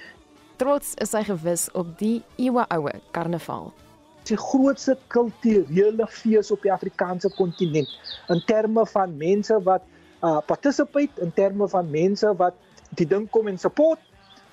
[0.62, 3.72] Trots is hy gewis op die eeue oue karnaval.
[4.30, 7.90] Die grootste kulturele fees op die Afrikaanse kontinent
[8.30, 9.88] in terme van mense wat
[10.22, 12.60] uh participate in terme van mense wat
[13.02, 14.06] die ding kom en support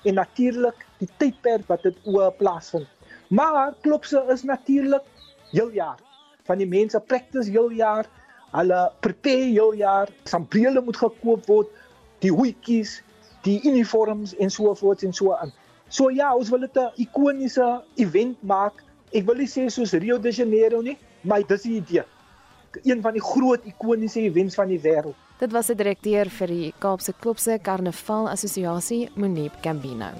[0.09, 2.89] en natuurlik die tydperk wat dit oor plaasvind.
[3.29, 5.05] Maar klopse is natuurlik
[5.53, 6.01] heel jaar.
[6.49, 8.09] Van die mense practice heel jaar.
[8.57, 10.09] Hulle prepare heel jaar.
[10.25, 11.69] Sambrele moet gekoop word,
[12.25, 12.97] die hoetjies,
[13.45, 15.53] die uniforms en so voort en so aan.
[15.89, 18.83] So ja, ons wil dit 'n ikoniese event maak.
[19.11, 22.03] Ek wil nie sê soos Rio de Janeiro nie, maar dis die idee.
[22.83, 25.15] Een van die groot ikoniese events van die wêreld.
[25.39, 30.11] Dit was die direkteur vir die Kaapse Klopse Karnaval Assosiasie, Monip Gambino.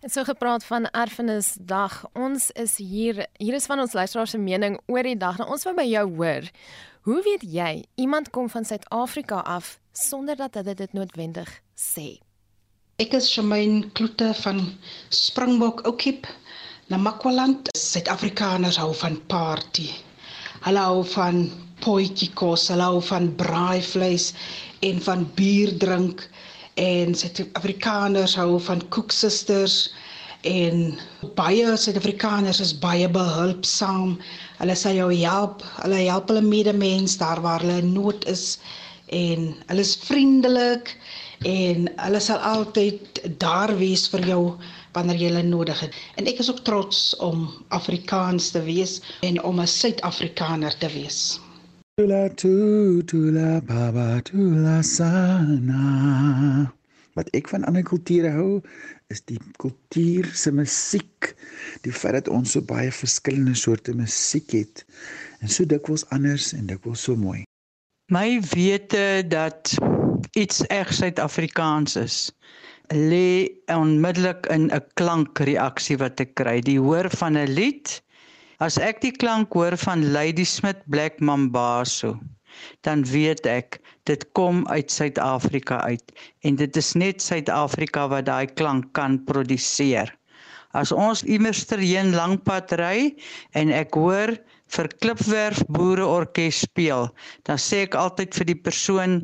[0.00, 2.04] En so gepraat van erfenisdag.
[2.12, 3.26] Ons is hier.
[3.36, 5.38] Hier is van ons luisteraars se mening oor die dag.
[5.38, 6.42] Nou ons wil by jou hoor.
[7.08, 12.18] Hoe weet jy iemand kom van Suid-Afrika af sonder dat hulle dit noodwendig sê?
[13.02, 14.62] Ek is Shamaine Kloete van
[15.14, 16.26] Springbok Oukiep.
[16.88, 19.90] Namakwaland, Suid-Afrikaners hou van party.
[20.64, 21.42] Hulle hou van
[21.84, 24.30] potjie kos, hulle hou van braaivleis
[24.86, 26.24] en van bier drink
[26.80, 29.90] en Suid-Afrikaners hou van koeksisters
[30.48, 30.94] en
[31.36, 34.16] baie Suid-Afrikaners is baie behulpsaam.
[34.62, 38.56] Hulle sê jou help, hulle help hulle medemens daar waar hulle nood is
[39.08, 40.94] en hulle is vriendelik
[41.46, 44.42] en hulle sal altyd daar wees vir jou
[44.96, 45.94] wanneer jy hulle nodig het.
[46.18, 51.40] En ek is ook trots om Afrikaans te wees en om 'n Suid-Afrikaner te wees.
[51.98, 56.72] Tula tu tula baba tula sana.
[57.14, 58.62] Wat ek van ander kulture hou,
[59.10, 61.34] is die kultuur se musiek.
[61.82, 64.84] Die feit dat ons so baie verskillende soorte musiek het
[65.40, 67.47] en so dikwels anders en dikwels so mooi.
[68.08, 69.74] My wete dat
[70.32, 72.30] iets reg Suid-Afrikaans is
[72.88, 76.60] lê onmiddellik in 'n klankreaksie wat ek kry.
[76.64, 78.00] Die hoor van 'n lied.
[78.64, 82.16] As ek die klank hoor van Lady Smith Black Mambazo,
[82.80, 88.46] dan weet ek dit kom uit Suid-Afrika uit en dit is net Suid-Afrika wat daai
[88.46, 90.08] klank kan produseer.
[90.72, 93.12] As ons immersterheen langpad ry
[93.52, 94.32] en ek hoor
[94.74, 97.08] vir Klipwerf Boereorkes speel,
[97.48, 99.20] dan sê ek altyd vir die persoon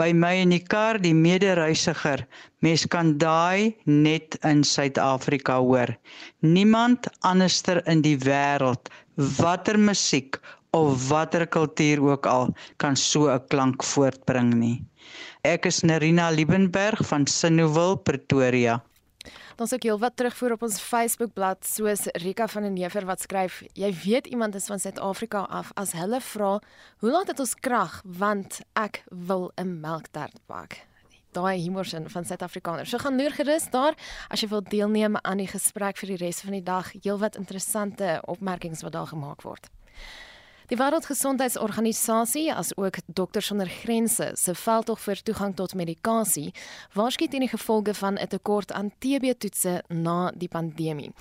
[0.00, 2.24] by my in die kar die medereisiger
[2.66, 5.92] mens kan daai net in Suid-Afrika hoor.
[6.42, 8.90] Niemand anderster in die wêreld
[9.38, 10.40] watter musiek
[10.74, 12.50] of watter kultuur ook al
[12.82, 14.82] kan so 'n klank voortbring nie.
[15.44, 18.82] Ek is Nerina Liebenberg van Sinnowil Pretoria
[19.54, 23.62] Dan sê ek heelwat terugvoer op ons Facebookblad soos Rika van den Neever wat skryf:
[23.78, 26.58] "Jy weet iemand is van Suid-Afrika af as hulle vra,
[26.98, 30.82] hoe laat dit ons krag want ek wil 'n melktert bak."
[31.32, 32.90] Daai humorsin van Suid-Afrikaners.
[32.90, 33.94] So gaan loer gerus daar
[34.28, 36.92] as jy wil deelneem aan die gesprek vir die res van die dag.
[37.02, 39.70] Heelwat interessante opmerkings wat daar gemaak word.
[40.64, 46.54] Die Wêreldgesondheidsorganisasie as ook Dokters sonder Grense se veldtog vir toegang tot medikasie
[46.96, 51.12] waarsku teen die gevolge van 'n tekort aan TB-toetse na die pandemie.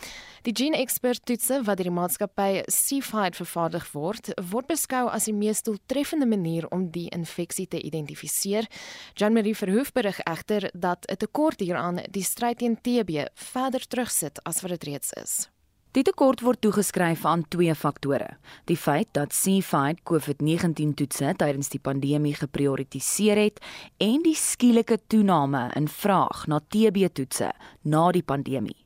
[0.43, 6.25] Die gene-expert-toetse wat deur die maatskappy Cfight vervaardig word, word beskou as die mees doeltreffende
[6.25, 8.67] manier om die infeksie te identifiseer.
[9.13, 14.61] Jean-Marie Verhoef berig egter dat 'n tekort hieraan die stryd teen TB verder terugsit as
[14.61, 15.52] wat dit reeds is.
[15.93, 18.31] Die tekort word toegeskryf aan twee faktore:
[18.65, 23.61] die feit dat CFID COVID-19 toetse tydens die pandemie geprioritiseer het
[24.01, 27.51] en die skielike toename in vraag na TB-toetse
[27.85, 28.79] na die pandemie.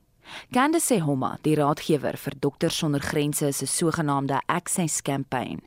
[0.52, 5.62] Candice Homa, die raadgewer vir Dokters sonder Grense se sogenaamde Access Campaign,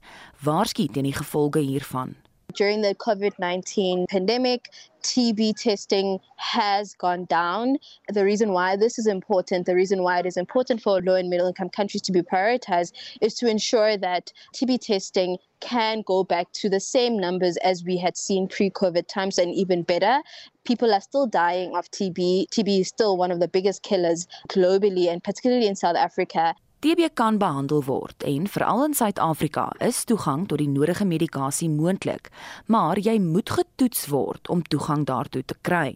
[0.46, 2.14] waarsku teen die gevolge hiervan.
[2.54, 4.70] During the COVID 19 pandemic,
[5.04, 7.78] TB testing has gone down.
[8.10, 11.30] The reason why this is important, the reason why it is important for low and
[11.30, 16.52] middle income countries to be prioritized, is to ensure that TB testing can go back
[16.54, 20.22] to the same numbers as we had seen pre COVID times and even better.
[20.66, 22.50] People are still dying of TB.
[22.50, 26.56] TB is still one of the biggest killers globally and particularly in South Africa.
[26.82, 32.32] TB kan behandel word en veral in Suid-Afrika is toegang tot die nodige medikasie moontlik,
[32.66, 35.92] maar jy moet getoets word om toegang daartoe te kry.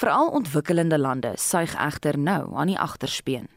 [0.00, 3.50] Veral ontwikkelende lande suig egter nou aan die agterspeen.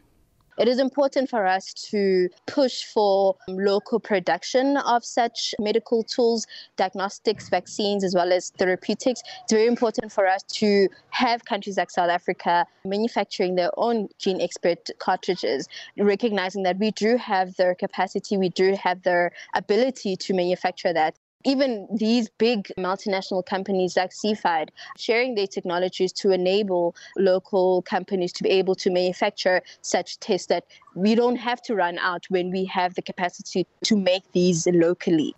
[0.58, 6.46] It is important for us to push for um, local production of such medical tools,
[6.76, 9.22] diagnostics, vaccines, as well as therapeutics.
[9.44, 14.42] It's very important for us to have countries like South Africa manufacturing their own gene
[14.42, 20.34] expert cartridges, recognizing that we do have the capacity, we do have the ability to
[20.34, 27.82] manufacture that even these big multinational companies like Seafide sharing their technologies to enable local
[27.84, 32.26] companies to be able to manufacture such tests that we don't have to run out
[32.30, 35.34] when we have the capacity to make these locally.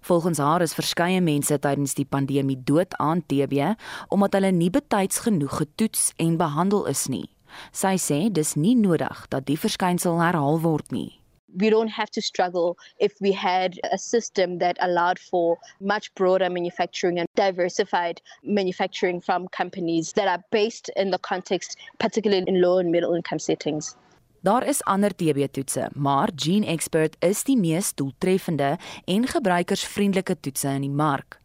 [0.00, 3.74] Volgens haar is verskeie mense tydens die pandemie dood aan TB
[4.08, 7.28] omdat hulle nie betyds genoeg getoets en behandel is nie.
[7.72, 11.19] Sy sê dis nie nodig dat die verskynsel herhaal word nie.
[11.56, 16.50] We don't have to struggle if we had a system that allowed for much broader
[16.50, 22.78] manufacturing and diversified manufacturing from companies that are based in the context, particularly in low
[22.78, 23.96] and middle income settings.
[24.42, 30.86] Daar is ander TB-toetse, maar Gene Expert is die mees doeltreffende en gebruikersvriendelike toetse in
[30.86, 31.36] die mark.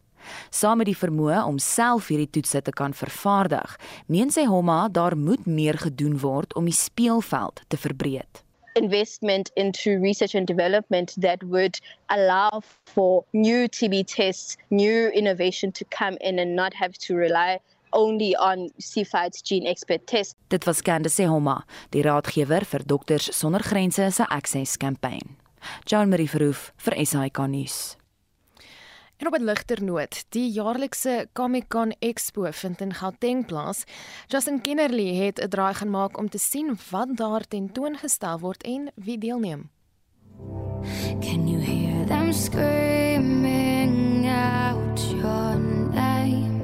[0.49, 3.75] Saam met die vermoë om self hierdie toetse te kan vervaardig,
[4.07, 8.44] meen sy Homma daar moet meer gedoen word om die speelveld te verbreek.
[8.75, 15.85] Investment into research and development that would allow for new TB tests, new innovation to
[15.85, 17.59] come in and not have to rely
[17.93, 20.35] only on CFID's gene expert test.
[20.49, 25.35] Dit was Candace Homa, die raadgewer vir Dokters Sonder Grense se Access kampanje.
[25.85, 27.95] Jean Marie Verhoef vir SAK nuus.
[29.17, 33.83] En op 'n ligter noot, die jaarlikse Comic-Con Expo vind in Gauteng plaas.
[34.27, 39.17] Justin Kennerly het 'n draai gemaak om te sien wat daar tentoongestel word en wie
[39.17, 39.69] deelneem.
[41.19, 45.55] Can you hear them screaming out your
[45.93, 46.61] name?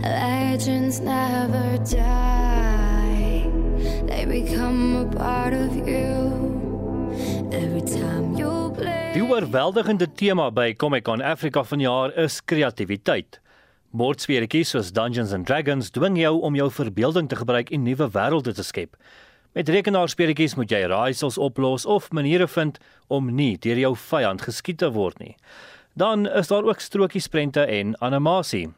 [0.00, 3.50] Legends never die.
[4.06, 6.47] They become a part of you.
[7.48, 13.38] Die oorweldigende tema by Comic-Con Africa vanjaar is kreatiwiteit.
[13.96, 18.52] Bordspeletjies soos Dungeons and Dragons dwing jou om jou verbeelding te gebruik en nuwe wêrelde
[18.52, 18.98] te skep.
[19.56, 22.76] Met rekenaarspeletjies moet jy raaisels oplos of maniere vind
[23.08, 25.36] om nie deur jou vyand geskiet te word nie.
[25.96, 28.68] Dan is daar ook strokiesprente en animasie.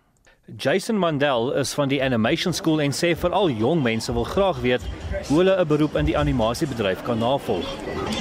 [0.56, 4.82] Jason Mandel is van die Animation School en sê veral jong mense wil graag weet
[5.28, 7.66] hoe hulle 'n beroep in die animasiebedryf kan navolg.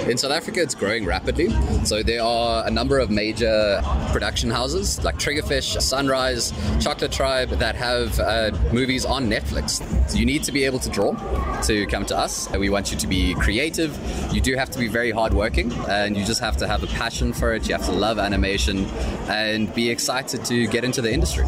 [0.08, 1.50] In South Africa it's growing rapidly.
[1.84, 7.76] So there are a number of major production houses like Triggerfish, Sunrise, Chocolate Tribe that
[7.76, 9.82] have uh, movies on Netflix.
[10.08, 11.16] So you need to be able to draw
[11.64, 12.48] to come to us.
[12.52, 13.92] And we want you to be creative.
[14.32, 17.34] You do have to be very hardworking and you just have to have a passion
[17.34, 17.68] for it.
[17.68, 18.86] You have to love animation
[19.28, 21.46] and be excited to get into the industry.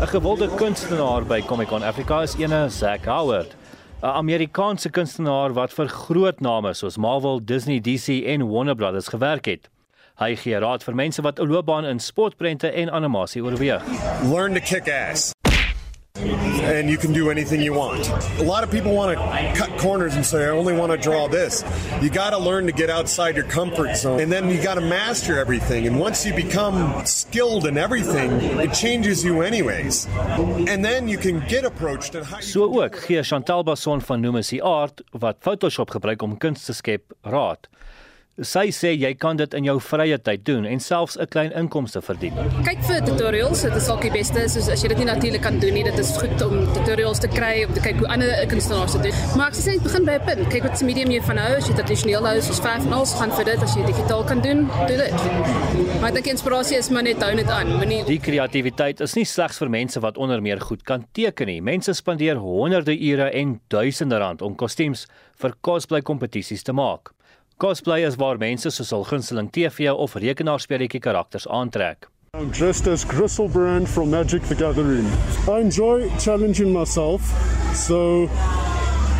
[0.00, 3.54] 'n Gewilde kunstenaar by Comic-Con Africa is ene Zack Howard,
[4.02, 9.44] 'n Amerikaanse kunstenaar wat vir groot name soos Marvel, Disney, DC en Warner Brothers gewerk
[9.44, 9.70] het.
[10.18, 13.82] Hy gee raad vir mense wat 'n loopbaan in sportprente en animasie oorweeg.
[14.24, 15.32] Learn to kick ass.
[16.64, 18.08] And you can do anything you want.
[18.38, 21.28] A lot of people want to cut corners and say, I only want to draw
[21.28, 21.64] this.
[22.00, 24.80] You got to learn to get outside your comfort zone and then you got to
[24.80, 25.86] master everything.
[25.86, 30.06] And once you become skilled in everything, it changes you anyways.
[30.68, 35.36] And then you can get approached and So ook Chantal Basson van Numesie Art wat
[35.40, 37.68] Photoshop gebruik om kuns te skep raad.
[38.34, 42.00] Sy sê jy kan dit in jou vrye tyd doen en selfs 'n klein inkomste
[42.02, 42.34] verdien.
[42.66, 45.60] Kyk vir tutorials, dit is dalk die beste soos as jy dit nie natuurlik kan
[45.60, 48.92] doen nie, dit is goed om tutorials te kry om te kyk hoe ander kunstenaars
[48.98, 49.36] dit doen.
[49.36, 50.50] Maar ek sê net begin by 'n punt.
[50.50, 53.14] Kyk wat se medium jy van hou, as jy tradisioneel hou, soos verf en alles,
[53.14, 53.62] gaan vir dit.
[53.62, 55.14] As jy digitaal kan doen, doen dit.
[56.00, 57.68] Maar ek dink inspirasie is maar net hou net aan.
[57.68, 61.60] Moenie Die kreatiwiteit is nie slegs vir mense wat onder meer goed kan teken nie.
[61.60, 67.14] Mense spandeer honderde ure en duisende rand om kostuums vir cosplay kompetisies te maak.
[67.64, 72.10] Cosplay is waar mense soos hul gunsteling TV of rekenaarspeletjie karakters aantrek.
[72.34, 75.06] I'm dressed as Griselbrand from Magic the Gathering.
[75.48, 77.22] I enjoy challenging myself,
[77.72, 78.28] so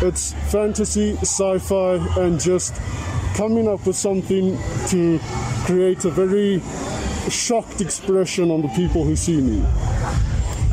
[0.05, 2.77] it's fantasy, sci-fi, and just
[3.35, 4.55] coming up with something
[4.89, 5.19] to
[5.65, 6.61] create a very
[7.31, 9.65] shocked expression on the people who see me.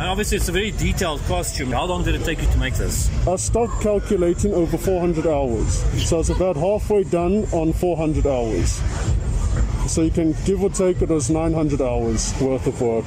[0.03, 1.71] And obviously it's a very detailed costume.
[1.71, 3.09] How long did it take you to make this?
[3.25, 8.83] I stopped calculating over 400 hours, so it's about halfway done on 400 hours.
[9.87, 13.05] So you can give or take it as 900 hours worth of work.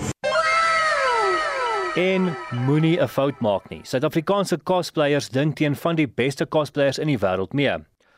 [1.95, 3.81] En moenie 'n fout maak nie.
[3.83, 7.75] Suid-Afrikaanse cosplayers dink teen van die beste cosplayers in die wêreld mee.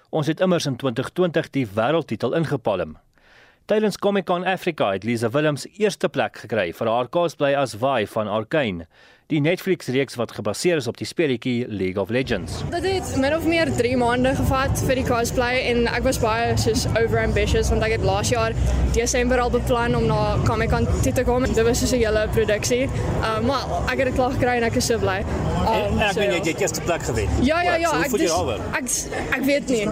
[0.09, 2.97] Ons het immers in 2020 die wêreldtitel ingepalm.
[3.67, 8.27] Tydens Comic-Con Africa het Lisa Willems eerste plek gekry vir haar cosplay as Vi van
[8.31, 8.87] Arcane.
[9.27, 12.61] die Netflix-reeks wat gebaseer is op die speletjie League of Legends.
[12.71, 16.53] Dit het min of meer 3 maande gevat vir die cosplay en ek was baie
[16.61, 18.55] soos overambitious want ek het laas jaar
[18.95, 21.43] Desember al beplan om na Comic-Con te kom.
[21.43, 22.87] Dit was soos 'n hele produksie.
[23.19, 25.19] Um, maar ek het dit klaar gekry en ek is so bly.
[25.67, 27.29] Um, ek weet jy het eerste plek gewen.
[27.43, 29.83] Ja ja ja, so, ek dis, ek ek weet nie.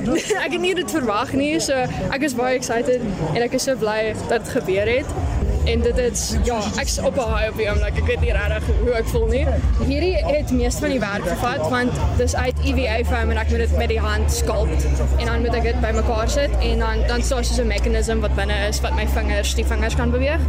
[0.45, 3.03] ek het nie dit verwag nie, so ek is baie excited
[3.33, 5.17] en ek is so bly dat dit gebeur het
[5.65, 7.97] en dit is ja, ek's op 'n high op die oomblik.
[7.97, 9.45] Ek weet nie regtig hoe ek voel nie.
[9.87, 13.63] Hierdie het meeste van die werk gevat want dis uit EVA foam en ek moet
[13.65, 14.85] dit met die hand sculpt
[15.17, 18.35] en dan moet ek dit bymekaar sit en dan dan staan so 'n meganisme wat
[18.35, 20.39] binne is wat my vingers, die vingers kan beweeg.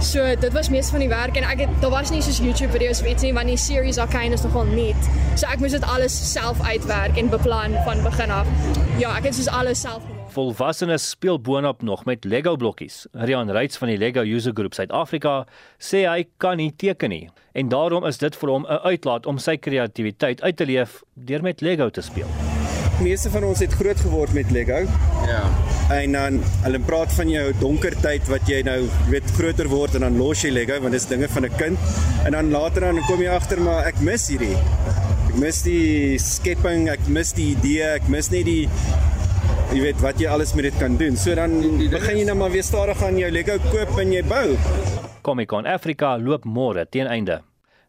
[0.00, 2.72] So dit was meeste van die werk en ek het daar was nie soos YouTube
[2.72, 5.08] video's iets nie want die series Arcane is nogal nuut.
[5.36, 8.48] So ek moes dit alles self uitwerk en beplan van begin af.
[8.96, 10.16] Ja, ek het soos alles self gedoen.
[10.32, 13.06] Volwassenes speel boonop nog met Lego blokkies.
[13.12, 15.44] Rian Reitz van die Lego User Group Suid-Afrika
[15.76, 19.38] sê hy kan nie teken nie en daarom is dit vir hom 'n uitlaat om
[19.38, 22.59] sy kreatiwiteit uit te leef deur met Lego te speel.
[23.00, 24.82] Meeste van ons het groot geword met Lego.
[25.26, 25.42] Ja.
[25.94, 28.78] En dan hulle praat van jou donker tyd wat jy nou
[29.08, 31.78] weet groter word en dan los jy Lego want dit is dinge van 'n kind.
[32.24, 34.56] En dan later dan kom jy agter maar ek mis hierdie.
[35.28, 38.68] Ek mis die skepping, ek mis die idee, ek mis net die
[39.72, 41.16] jy weet wat jy alles met dit kan doen.
[41.16, 44.56] So dan begin jy nou maar weer stadig aan jou Lego koop en jy bou.
[45.22, 47.40] Comic Con Afrika loop môre teen einde.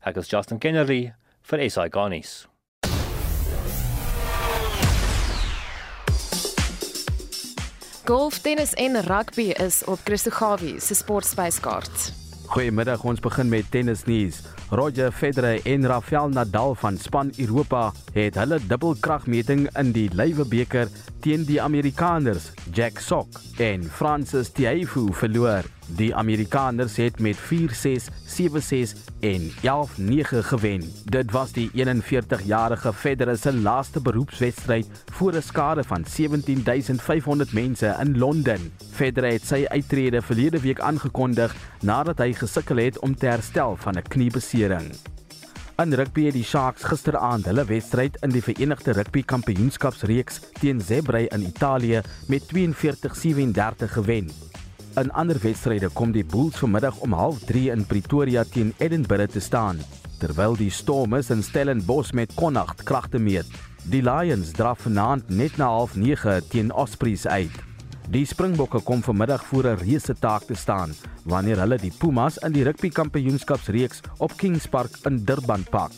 [0.05, 2.50] Ek is Justin Kennerly vir SI Garnis.
[8.03, 12.13] Golf, tennis en rugby is op Christo Gawie se sportspyskaart.
[12.49, 14.39] Goeiemiddag, ons begin met tennisnuus.
[14.73, 20.89] Roger Federer en Rafael Nadal van span Europa het hulle dubbelkragmeting in die Lywe beker
[21.21, 25.69] teen die Amerikaners Jack Sock en Francis Tiafoe verloor.
[25.95, 29.51] Die Amerikaners het met 4-6, 7-6 en 11-9
[30.21, 30.83] gewen.
[31.05, 38.17] Dit was die 41-jarige Federer se laaste beroepswedstryd voor 'n skare van 17500 mense in
[38.17, 38.73] Londen.
[38.91, 43.97] Federer het sy uittrede verlede week aangekondig nadat hy gesukkel het om te herstel van
[43.97, 44.95] 'n kniebesering.
[45.77, 51.27] In rugby het die Sharks gisteraand hulle wedstryd in die Verenigde Rugby Kampioenskapsreeks teen Zebre
[51.27, 54.50] in Italië met 42-37 gewen.
[54.99, 59.79] In ander wedstryde kom die Bulls vanmiddag om 0:30 in Pretoria teen Edinburgh te staan,
[60.19, 63.47] terwyl die Stormers in Stellenbosch met Connacht kragte meet.
[63.83, 67.55] Die Lions draf vanaand net na 0:30 teen Ospreys uit.
[68.09, 72.51] Die Springbokke kom vanmiddag voor 'n reuse taak te staan wanneer hulle die Pumas in
[72.51, 75.91] die Rugby Kampioenskapsreeks op Kings Park in Durban pak.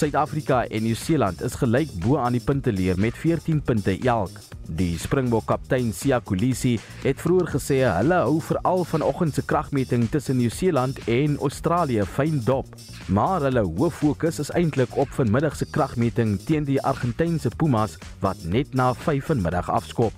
[0.00, 4.38] Suid-Afrika en Nieu-Seeland is gelyk bo aan die punteleer met 14 punte elk.
[4.78, 10.40] Die Springbok kaptein Sia Kolisi het vroeër gesê hulle hou veral vanoggend se kragmeting tussen
[10.40, 12.72] Nieu-Seeland en Australië fyn dop,
[13.12, 18.40] maar hulle hoof fokus is eintlik op vanmiddag se kragmeting teen die Argentynse Pumas wat
[18.48, 20.16] net na 5 vanmiddag afskop.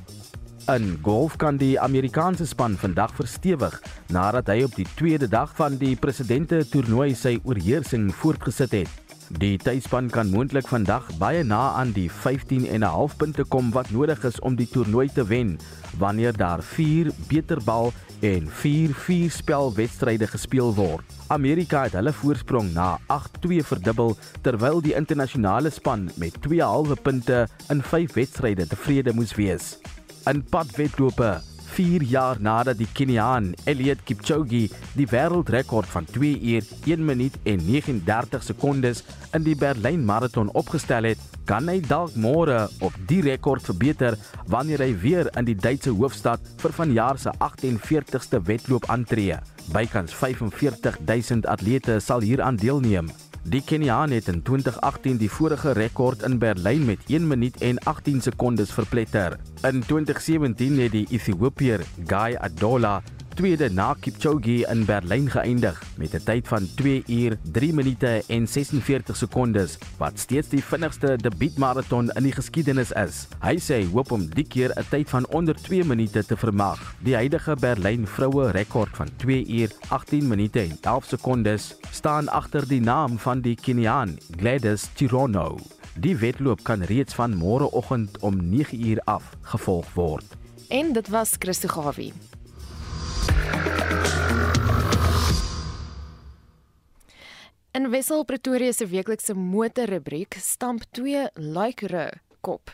[0.70, 3.80] In golf kan die Amerikaanse span vandag verstewig
[4.14, 9.01] nadat hy op die tweede dag van die presidente toernooi sy oorheersing voortgesit het.
[9.40, 13.70] Die tuisspan kan moontlik vandag baie na aan die 15 en 'n half punte kom
[13.72, 15.58] wat nodig is om die toernooi te wen
[15.98, 21.04] wanneer daar 4 beterbal en 4 4 spel wedstryde gespeel word.
[21.28, 27.48] Amerika het hulle voorsprong na 8-2 verdubbel terwyl die internasionale span met 2 halwe punte
[27.68, 29.78] in 5 wedstryde tevrede moes wees
[30.26, 34.66] in padwedlope 4 jaar nadat die Keniaan Eliud Kipchoge
[34.98, 39.00] die wêreldrekord van 2 uur 1 minuut en 39 sekondes
[39.32, 44.18] in die Berlyn maraton opgestel het, kan hy dalk môre op die rekord verbeter
[44.52, 49.40] wanneer hy weer in die Duitse hoofstad vir vanjaar se 48ste wedloop aantree.
[49.72, 53.08] Bykans 45000 atlete sal hieraan deelneem.
[53.42, 58.20] Die Keniaan het in 2018 die vorige rekord in Berlyn met 1 minuut en 18
[58.22, 59.38] sekondes verpletter.
[59.66, 63.02] In 2017 het die Ethiopiër Guy Adola
[63.34, 68.46] tweede na Kipchoge in Berlyn geëindig met 'n tyd van 2 uur 3 minute en
[68.48, 73.26] 46 sekondes wat steeds die vinnigste debuutmaraton in die geskiedenis is.
[73.40, 76.94] Hy sê hy hoop om die keer 'n tyd van onder 2 minute te vermag.
[76.98, 82.68] Die huidige Berlyn vroue rekord van 2 uur 18 minute en 11 sekondes staan agter
[82.68, 85.58] die naam van die Keniaan Gladys Chirono.
[85.94, 90.24] Die wedloop kan reeds van môreoggend om 9 uur af gevolg word.
[90.68, 92.12] En dit was Christo Gawie.
[97.72, 102.02] In Wessel Pretoria se weeklikse motorrubriek stamp 2 Laikre
[102.44, 102.68] kop.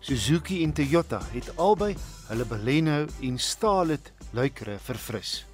[0.00, 1.94] Suzuki en Toyota het albei
[2.28, 5.46] hulle Baleno en Stalit luikere verfris.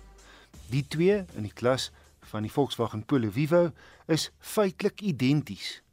[0.75, 1.93] Die twee in die klas
[2.33, 3.69] van die Volkswagen Polo Vivo
[4.11, 5.85] is feitelik identies.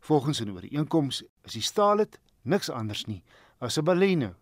[0.00, 3.22] Volgens 'n ooreenkoms is die Stalit niks anders nie
[3.58, 4.34] as 'n Baleno.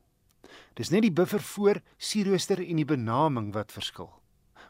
[0.74, 4.08] Dis net die buffer voor, sierrooster en die benaming wat verskil.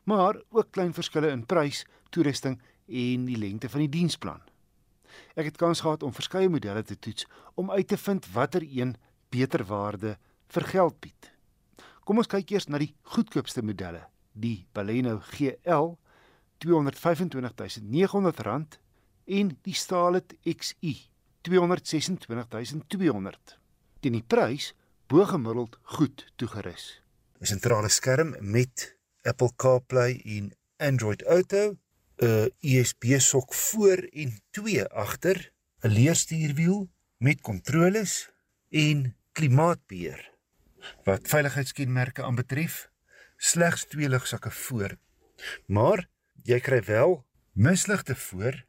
[0.04, 4.40] Maar ook klein verskille in prys, toerusting en die lengte van die diensplan.
[5.36, 8.96] Ek het kans gehad om verskeie modelle te toets om uit te vind watter een
[9.30, 10.18] beter waarde
[10.52, 11.32] vir geld bied.
[12.04, 15.96] Kom ons kyk eers na die goedkoopste modelle, die Baleno GL
[16.62, 18.78] R225900
[19.38, 20.96] en die Stalit XI
[21.46, 23.56] R226200.
[24.02, 24.74] Teen die prys
[25.12, 26.84] bo gemiddeld goed toegerus.
[27.40, 30.44] 'n Sentrale skerm met Apple CarPlay en
[30.76, 31.76] Android Auto,
[32.16, 38.30] 'n USB sok voor en 2 agter, 'n leerstuurwiel met kontroles
[38.70, 40.30] en klimaatbeheer.
[41.04, 42.88] Wat veiligheidskenmerke aanbetref,
[43.36, 44.96] slegs twee ligsakke voor.
[45.66, 46.08] Maar
[46.42, 48.64] jy kry wel misligte voor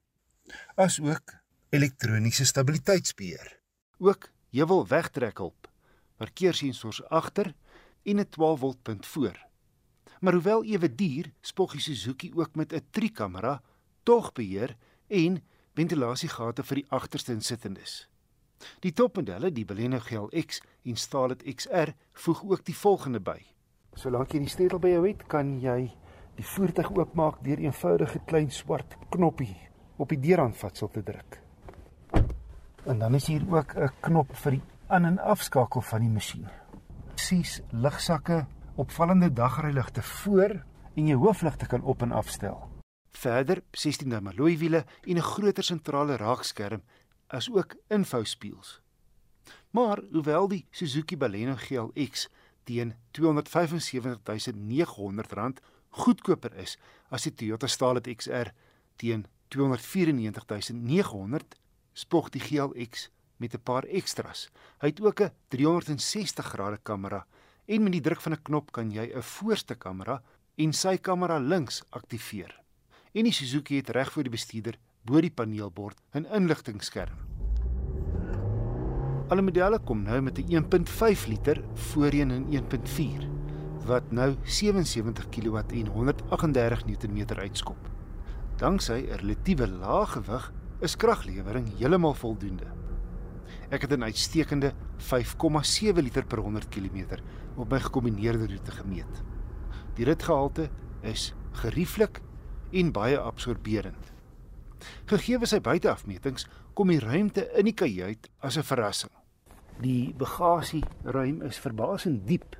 [0.75, 1.33] as ook
[1.69, 3.59] elektroniese stabiliteitsbeheer.
[3.97, 5.72] Ook heuwel wegtrekhulp,
[6.23, 7.53] parkeersensors agter
[8.03, 9.37] en 'n 12 volt punt voor.
[10.19, 13.61] Maar hoewel ewe duur, spog die Suzuki ook met 'n trikamera,
[14.03, 14.75] tog beheer
[15.07, 15.43] en
[15.73, 18.07] ventilasiegate vir die agterste insittendes.
[18.79, 23.41] Die topmodelle, die Baleno GLX en Stalit XR, voeg ook die volgende by.
[23.93, 25.91] Solank jy die sleutel by jou het, kan jy
[26.35, 29.57] die voertuig oopmaak deur 'n eenvoudige klein swart knoppie
[29.97, 31.41] op die deurhandvatsel te druk.
[32.85, 34.61] En dan is hier ook 'n knop vir die
[34.93, 36.47] aan- en afskakel van die masjien.
[37.15, 40.63] Sies ligsakke, opvallende dagryligte voor
[40.95, 42.69] en jou hoofligte kan op en afstel.
[43.11, 46.81] Verder 16 duim alloy wiele en 'n groter sentrale raakskerm
[47.27, 48.81] as ook infouspieëls.
[49.69, 52.29] Maar hoewel die Suzuki Baleno GLX
[52.63, 56.77] teen R275900 goedkoper is
[57.09, 58.47] as die Toyota Stalit XR
[58.95, 59.25] teen
[59.55, 61.47] R294900,
[61.93, 64.49] spog die GLX met 'n paar extras.
[64.79, 67.25] Hy het ook 'n 360 grade kamera
[67.65, 70.21] en met die druk van 'n knop kan jy 'n voorste kamera
[70.55, 72.61] en sy kamera links aktiveer.
[73.13, 77.17] En die Suzuki het reg voor die bestuurder bo die paneelbord 'n inligtingskerm.
[79.29, 83.29] Alle modelle kom nou met 'n 1.5 liter voorheen in 1.4
[83.85, 87.89] wat nou 77 kW en 138 Nm uitskop.
[88.57, 92.82] Danksy 'n relatiewe lae gewig is kraglewering heeltemal voldoende.
[93.69, 97.19] Ek het 'n uitstekende 5,7 liter per 100 km
[97.55, 99.23] op my gekombineerde roete gemeet.
[99.95, 100.69] Die ritgehalte
[101.01, 102.21] is gerieflik
[102.71, 104.13] en baie absorberend.
[105.05, 109.11] Gegee sy buiteafmetings, kom die ruimte in die kajuit as 'n verrassing.
[109.81, 112.55] Die bagasieruim is verbasend diep,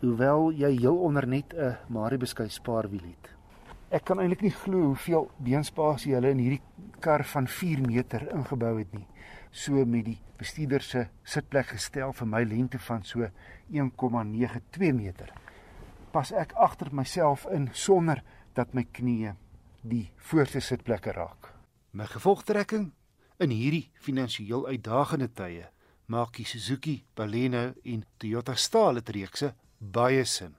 [0.00, 3.30] hoewel jy heel onder net 'n Maribeskuy spaarwiel het.
[3.90, 6.62] Ek kan eintlik nie glo hoeveel beenspasie hulle in hierdie
[7.00, 9.06] kar van 4 meter ingebou het nie.
[9.54, 13.22] So met die bestuurder se sitplek gestel vir my lengte van so
[13.70, 15.30] 1,92 meter.
[16.10, 18.24] Pas ek agter myself in sonder
[18.58, 19.36] dat my knieë
[19.86, 21.52] die voorste sitplekke raak.
[21.94, 22.90] My gevolgtrekking
[23.38, 25.70] in hierdie finansiëel uitdagende tye
[26.10, 30.54] maak die Suzuki Baleno en Toyota Stalit reekse baie sin.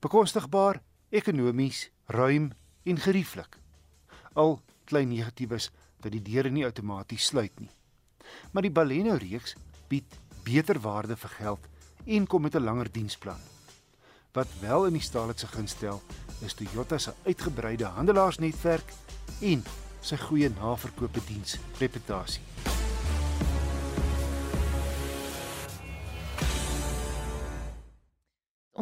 [0.00, 0.80] Bekostigbaar,
[1.12, 2.52] ekonomies, ruim
[2.88, 3.60] en gerieflik.
[4.32, 5.70] Al klein negatiefs
[6.00, 7.72] dat die deure nie outomaties sluit nie.
[8.52, 9.56] Maar die Baleno reeks
[9.88, 11.68] bied beter waarde vir geld
[12.06, 13.40] en kom met 'n langer diensplan.
[14.32, 16.02] Wat wel in die Stalit se gunst stel,
[16.44, 18.92] is Toyota se uitgebreide handelaarsnetwerk
[19.40, 19.64] en
[20.00, 22.53] sy goeie naverkoopte diens reputasie.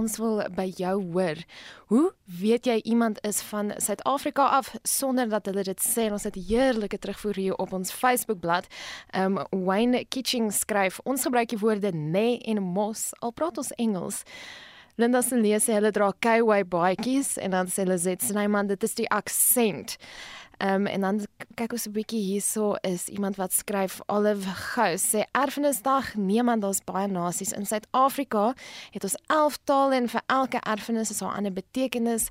[0.02, 1.38] Ons wil by jou hoor.
[1.92, 2.08] Hoe
[2.40, 6.08] weet jy iemand is van Suid-Afrika af sonder dat hulle dit sê?
[6.10, 8.66] Ons het heerlike terugvoer hier op ons Facebookblad.
[9.14, 14.24] Um Wayne Kitching skryf: "Ons gebruik die woorde nee en mos al praat ons Engels."
[14.96, 18.94] Linda se lees hulle dra KY baadjies en dan sê hulle sê Snyman dit is
[18.94, 19.96] die aksent.
[20.62, 21.16] Um, en dan
[21.58, 26.84] kyk ons 'n bietjie hierso is iemand wat skryf Olive Gous sê erfenisdag niemand daar's
[26.84, 28.54] baie nasies in Suid-Afrika
[28.90, 32.30] het ons 11 tale en vir elke erfenis is daar 'n ander betekenis.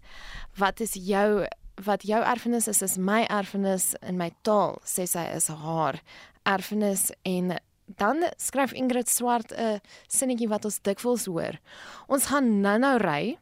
[0.56, 5.26] Wat is jou wat jou erfenis is is my erfenis in my taal sê sy
[5.36, 6.02] is haar
[6.46, 11.60] erfenis en dan skryf Ingrid Swart 'n sinnetjie wat ons dikwels hoor.
[12.08, 13.38] Ons gaan nou-nou ry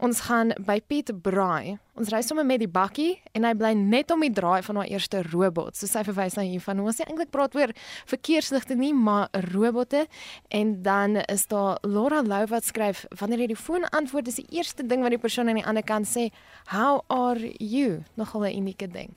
[0.00, 1.78] Ons gaan by Piet Braai.
[2.00, 4.88] Ons ry sommer met die bakkie en hy bly net om die draai van haar
[4.88, 5.76] eerste robot.
[5.76, 6.80] So sy verwys na hiervan.
[6.80, 7.74] Ons sê eintlik praat oor
[8.08, 10.06] verkeersligte nie, maar robotte.
[10.48, 14.48] En dan is daar Laura Lou wat skryf wanneer jy die foon antwoord is die
[14.56, 16.30] eerste ding wat die persoon aan die ander kant sê,
[16.72, 19.16] "How are you?" Nogal 'n unieke ding.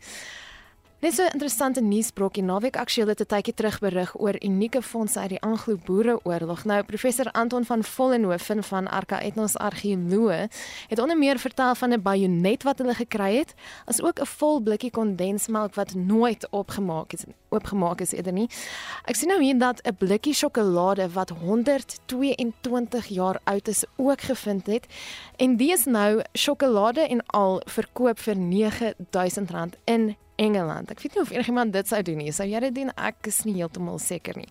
[1.04, 5.20] Net so 'n interessante nuusbrokkie naweek aktueel het 'n tydjie terug berig oor unieke fondse
[5.20, 6.64] uit die Anglo-Boereoorlog.
[6.66, 10.48] Nou professor Anton van Vollenhoven van Arca Ethnos Argeoloog
[10.88, 13.54] het onder meer vertel van 'n bajonet wat hulle gekry het,
[13.86, 18.50] as ook 'n vol blikkie kondensmelk wat nooit opgemaak is oopgemaak is eerder nie.
[19.06, 24.66] Ek sien nou hier dat 'n blikkie sjokolade wat 122 jaar oud is ook gevind
[24.66, 24.86] het
[25.36, 30.92] en die is nou sjokolade en al verkoop vir R9000 in Engeland.
[30.92, 32.34] Ek weet nie of enigiemand dit sou doen nie.
[32.36, 32.92] Sou jy dit doen?
[32.98, 34.50] Ek is nie heeltemal seker nie.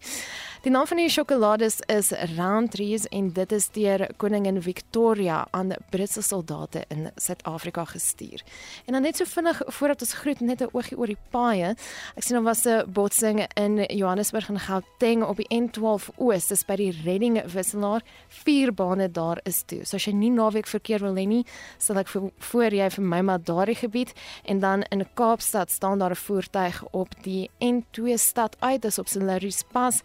[0.62, 6.22] Die naam van die sjokolades is Roundtrees en dit is deur koningin Victoria aan Britse
[6.22, 8.44] soldate in Suid-Afrika gestuur.
[8.86, 11.74] En dan net so vinnig voordat ons groet net 'n oogie oor die paaie.
[12.14, 16.64] Ek sien daar was 'n botsing in Johannesburg en Gauteng op die N12 Oos, dis
[16.64, 18.02] by die Redding wisselaar.
[18.28, 19.84] Vier bane daar is toe.
[19.84, 21.44] So as jy nie naweek verkeer wil hê nie,
[21.78, 24.12] sal ek vir, voor jy vir my maar daardie gebied
[24.44, 29.08] en dan in Kaapstad staan daar 'n voertuig op die N2 stad uit, dis op
[29.08, 30.02] Solaris Pas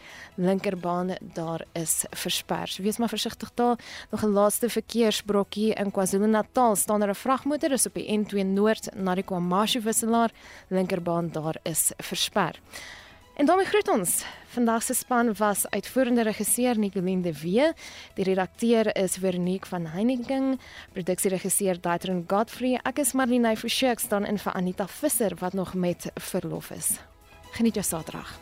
[0.47, 2.67] linkerbaan daar is versper.
[2.67, 3.77] So wees maar versigtig daar.
[4.11, 8.95] Nog 'n laaste verkeersbrokkie in KwaZulu-Natal staan daar 'n vragmotor is op die N2 Noord
[8.95, 10.31] na die KwaMashu wisselaar.
[10.69, 12.59] Linkerbaan daar is versper.
[13.37, 14.23] En daarmee groet ons.
[14.47, 17.71] Vandag se span was uitvoerende regisseur Nicoline de Wee,
[18.13, 20.59] die redakteur is Veronique van Heiningen,
[20.91, 26.09] produksieregisseur Daitron Godfrey, ek is Marlene Forshey, staan in vir Anita Visser wat nog met
[26.15, 26.97] verlof is.
[27.51, 28.33] Geniet jou Saterdag.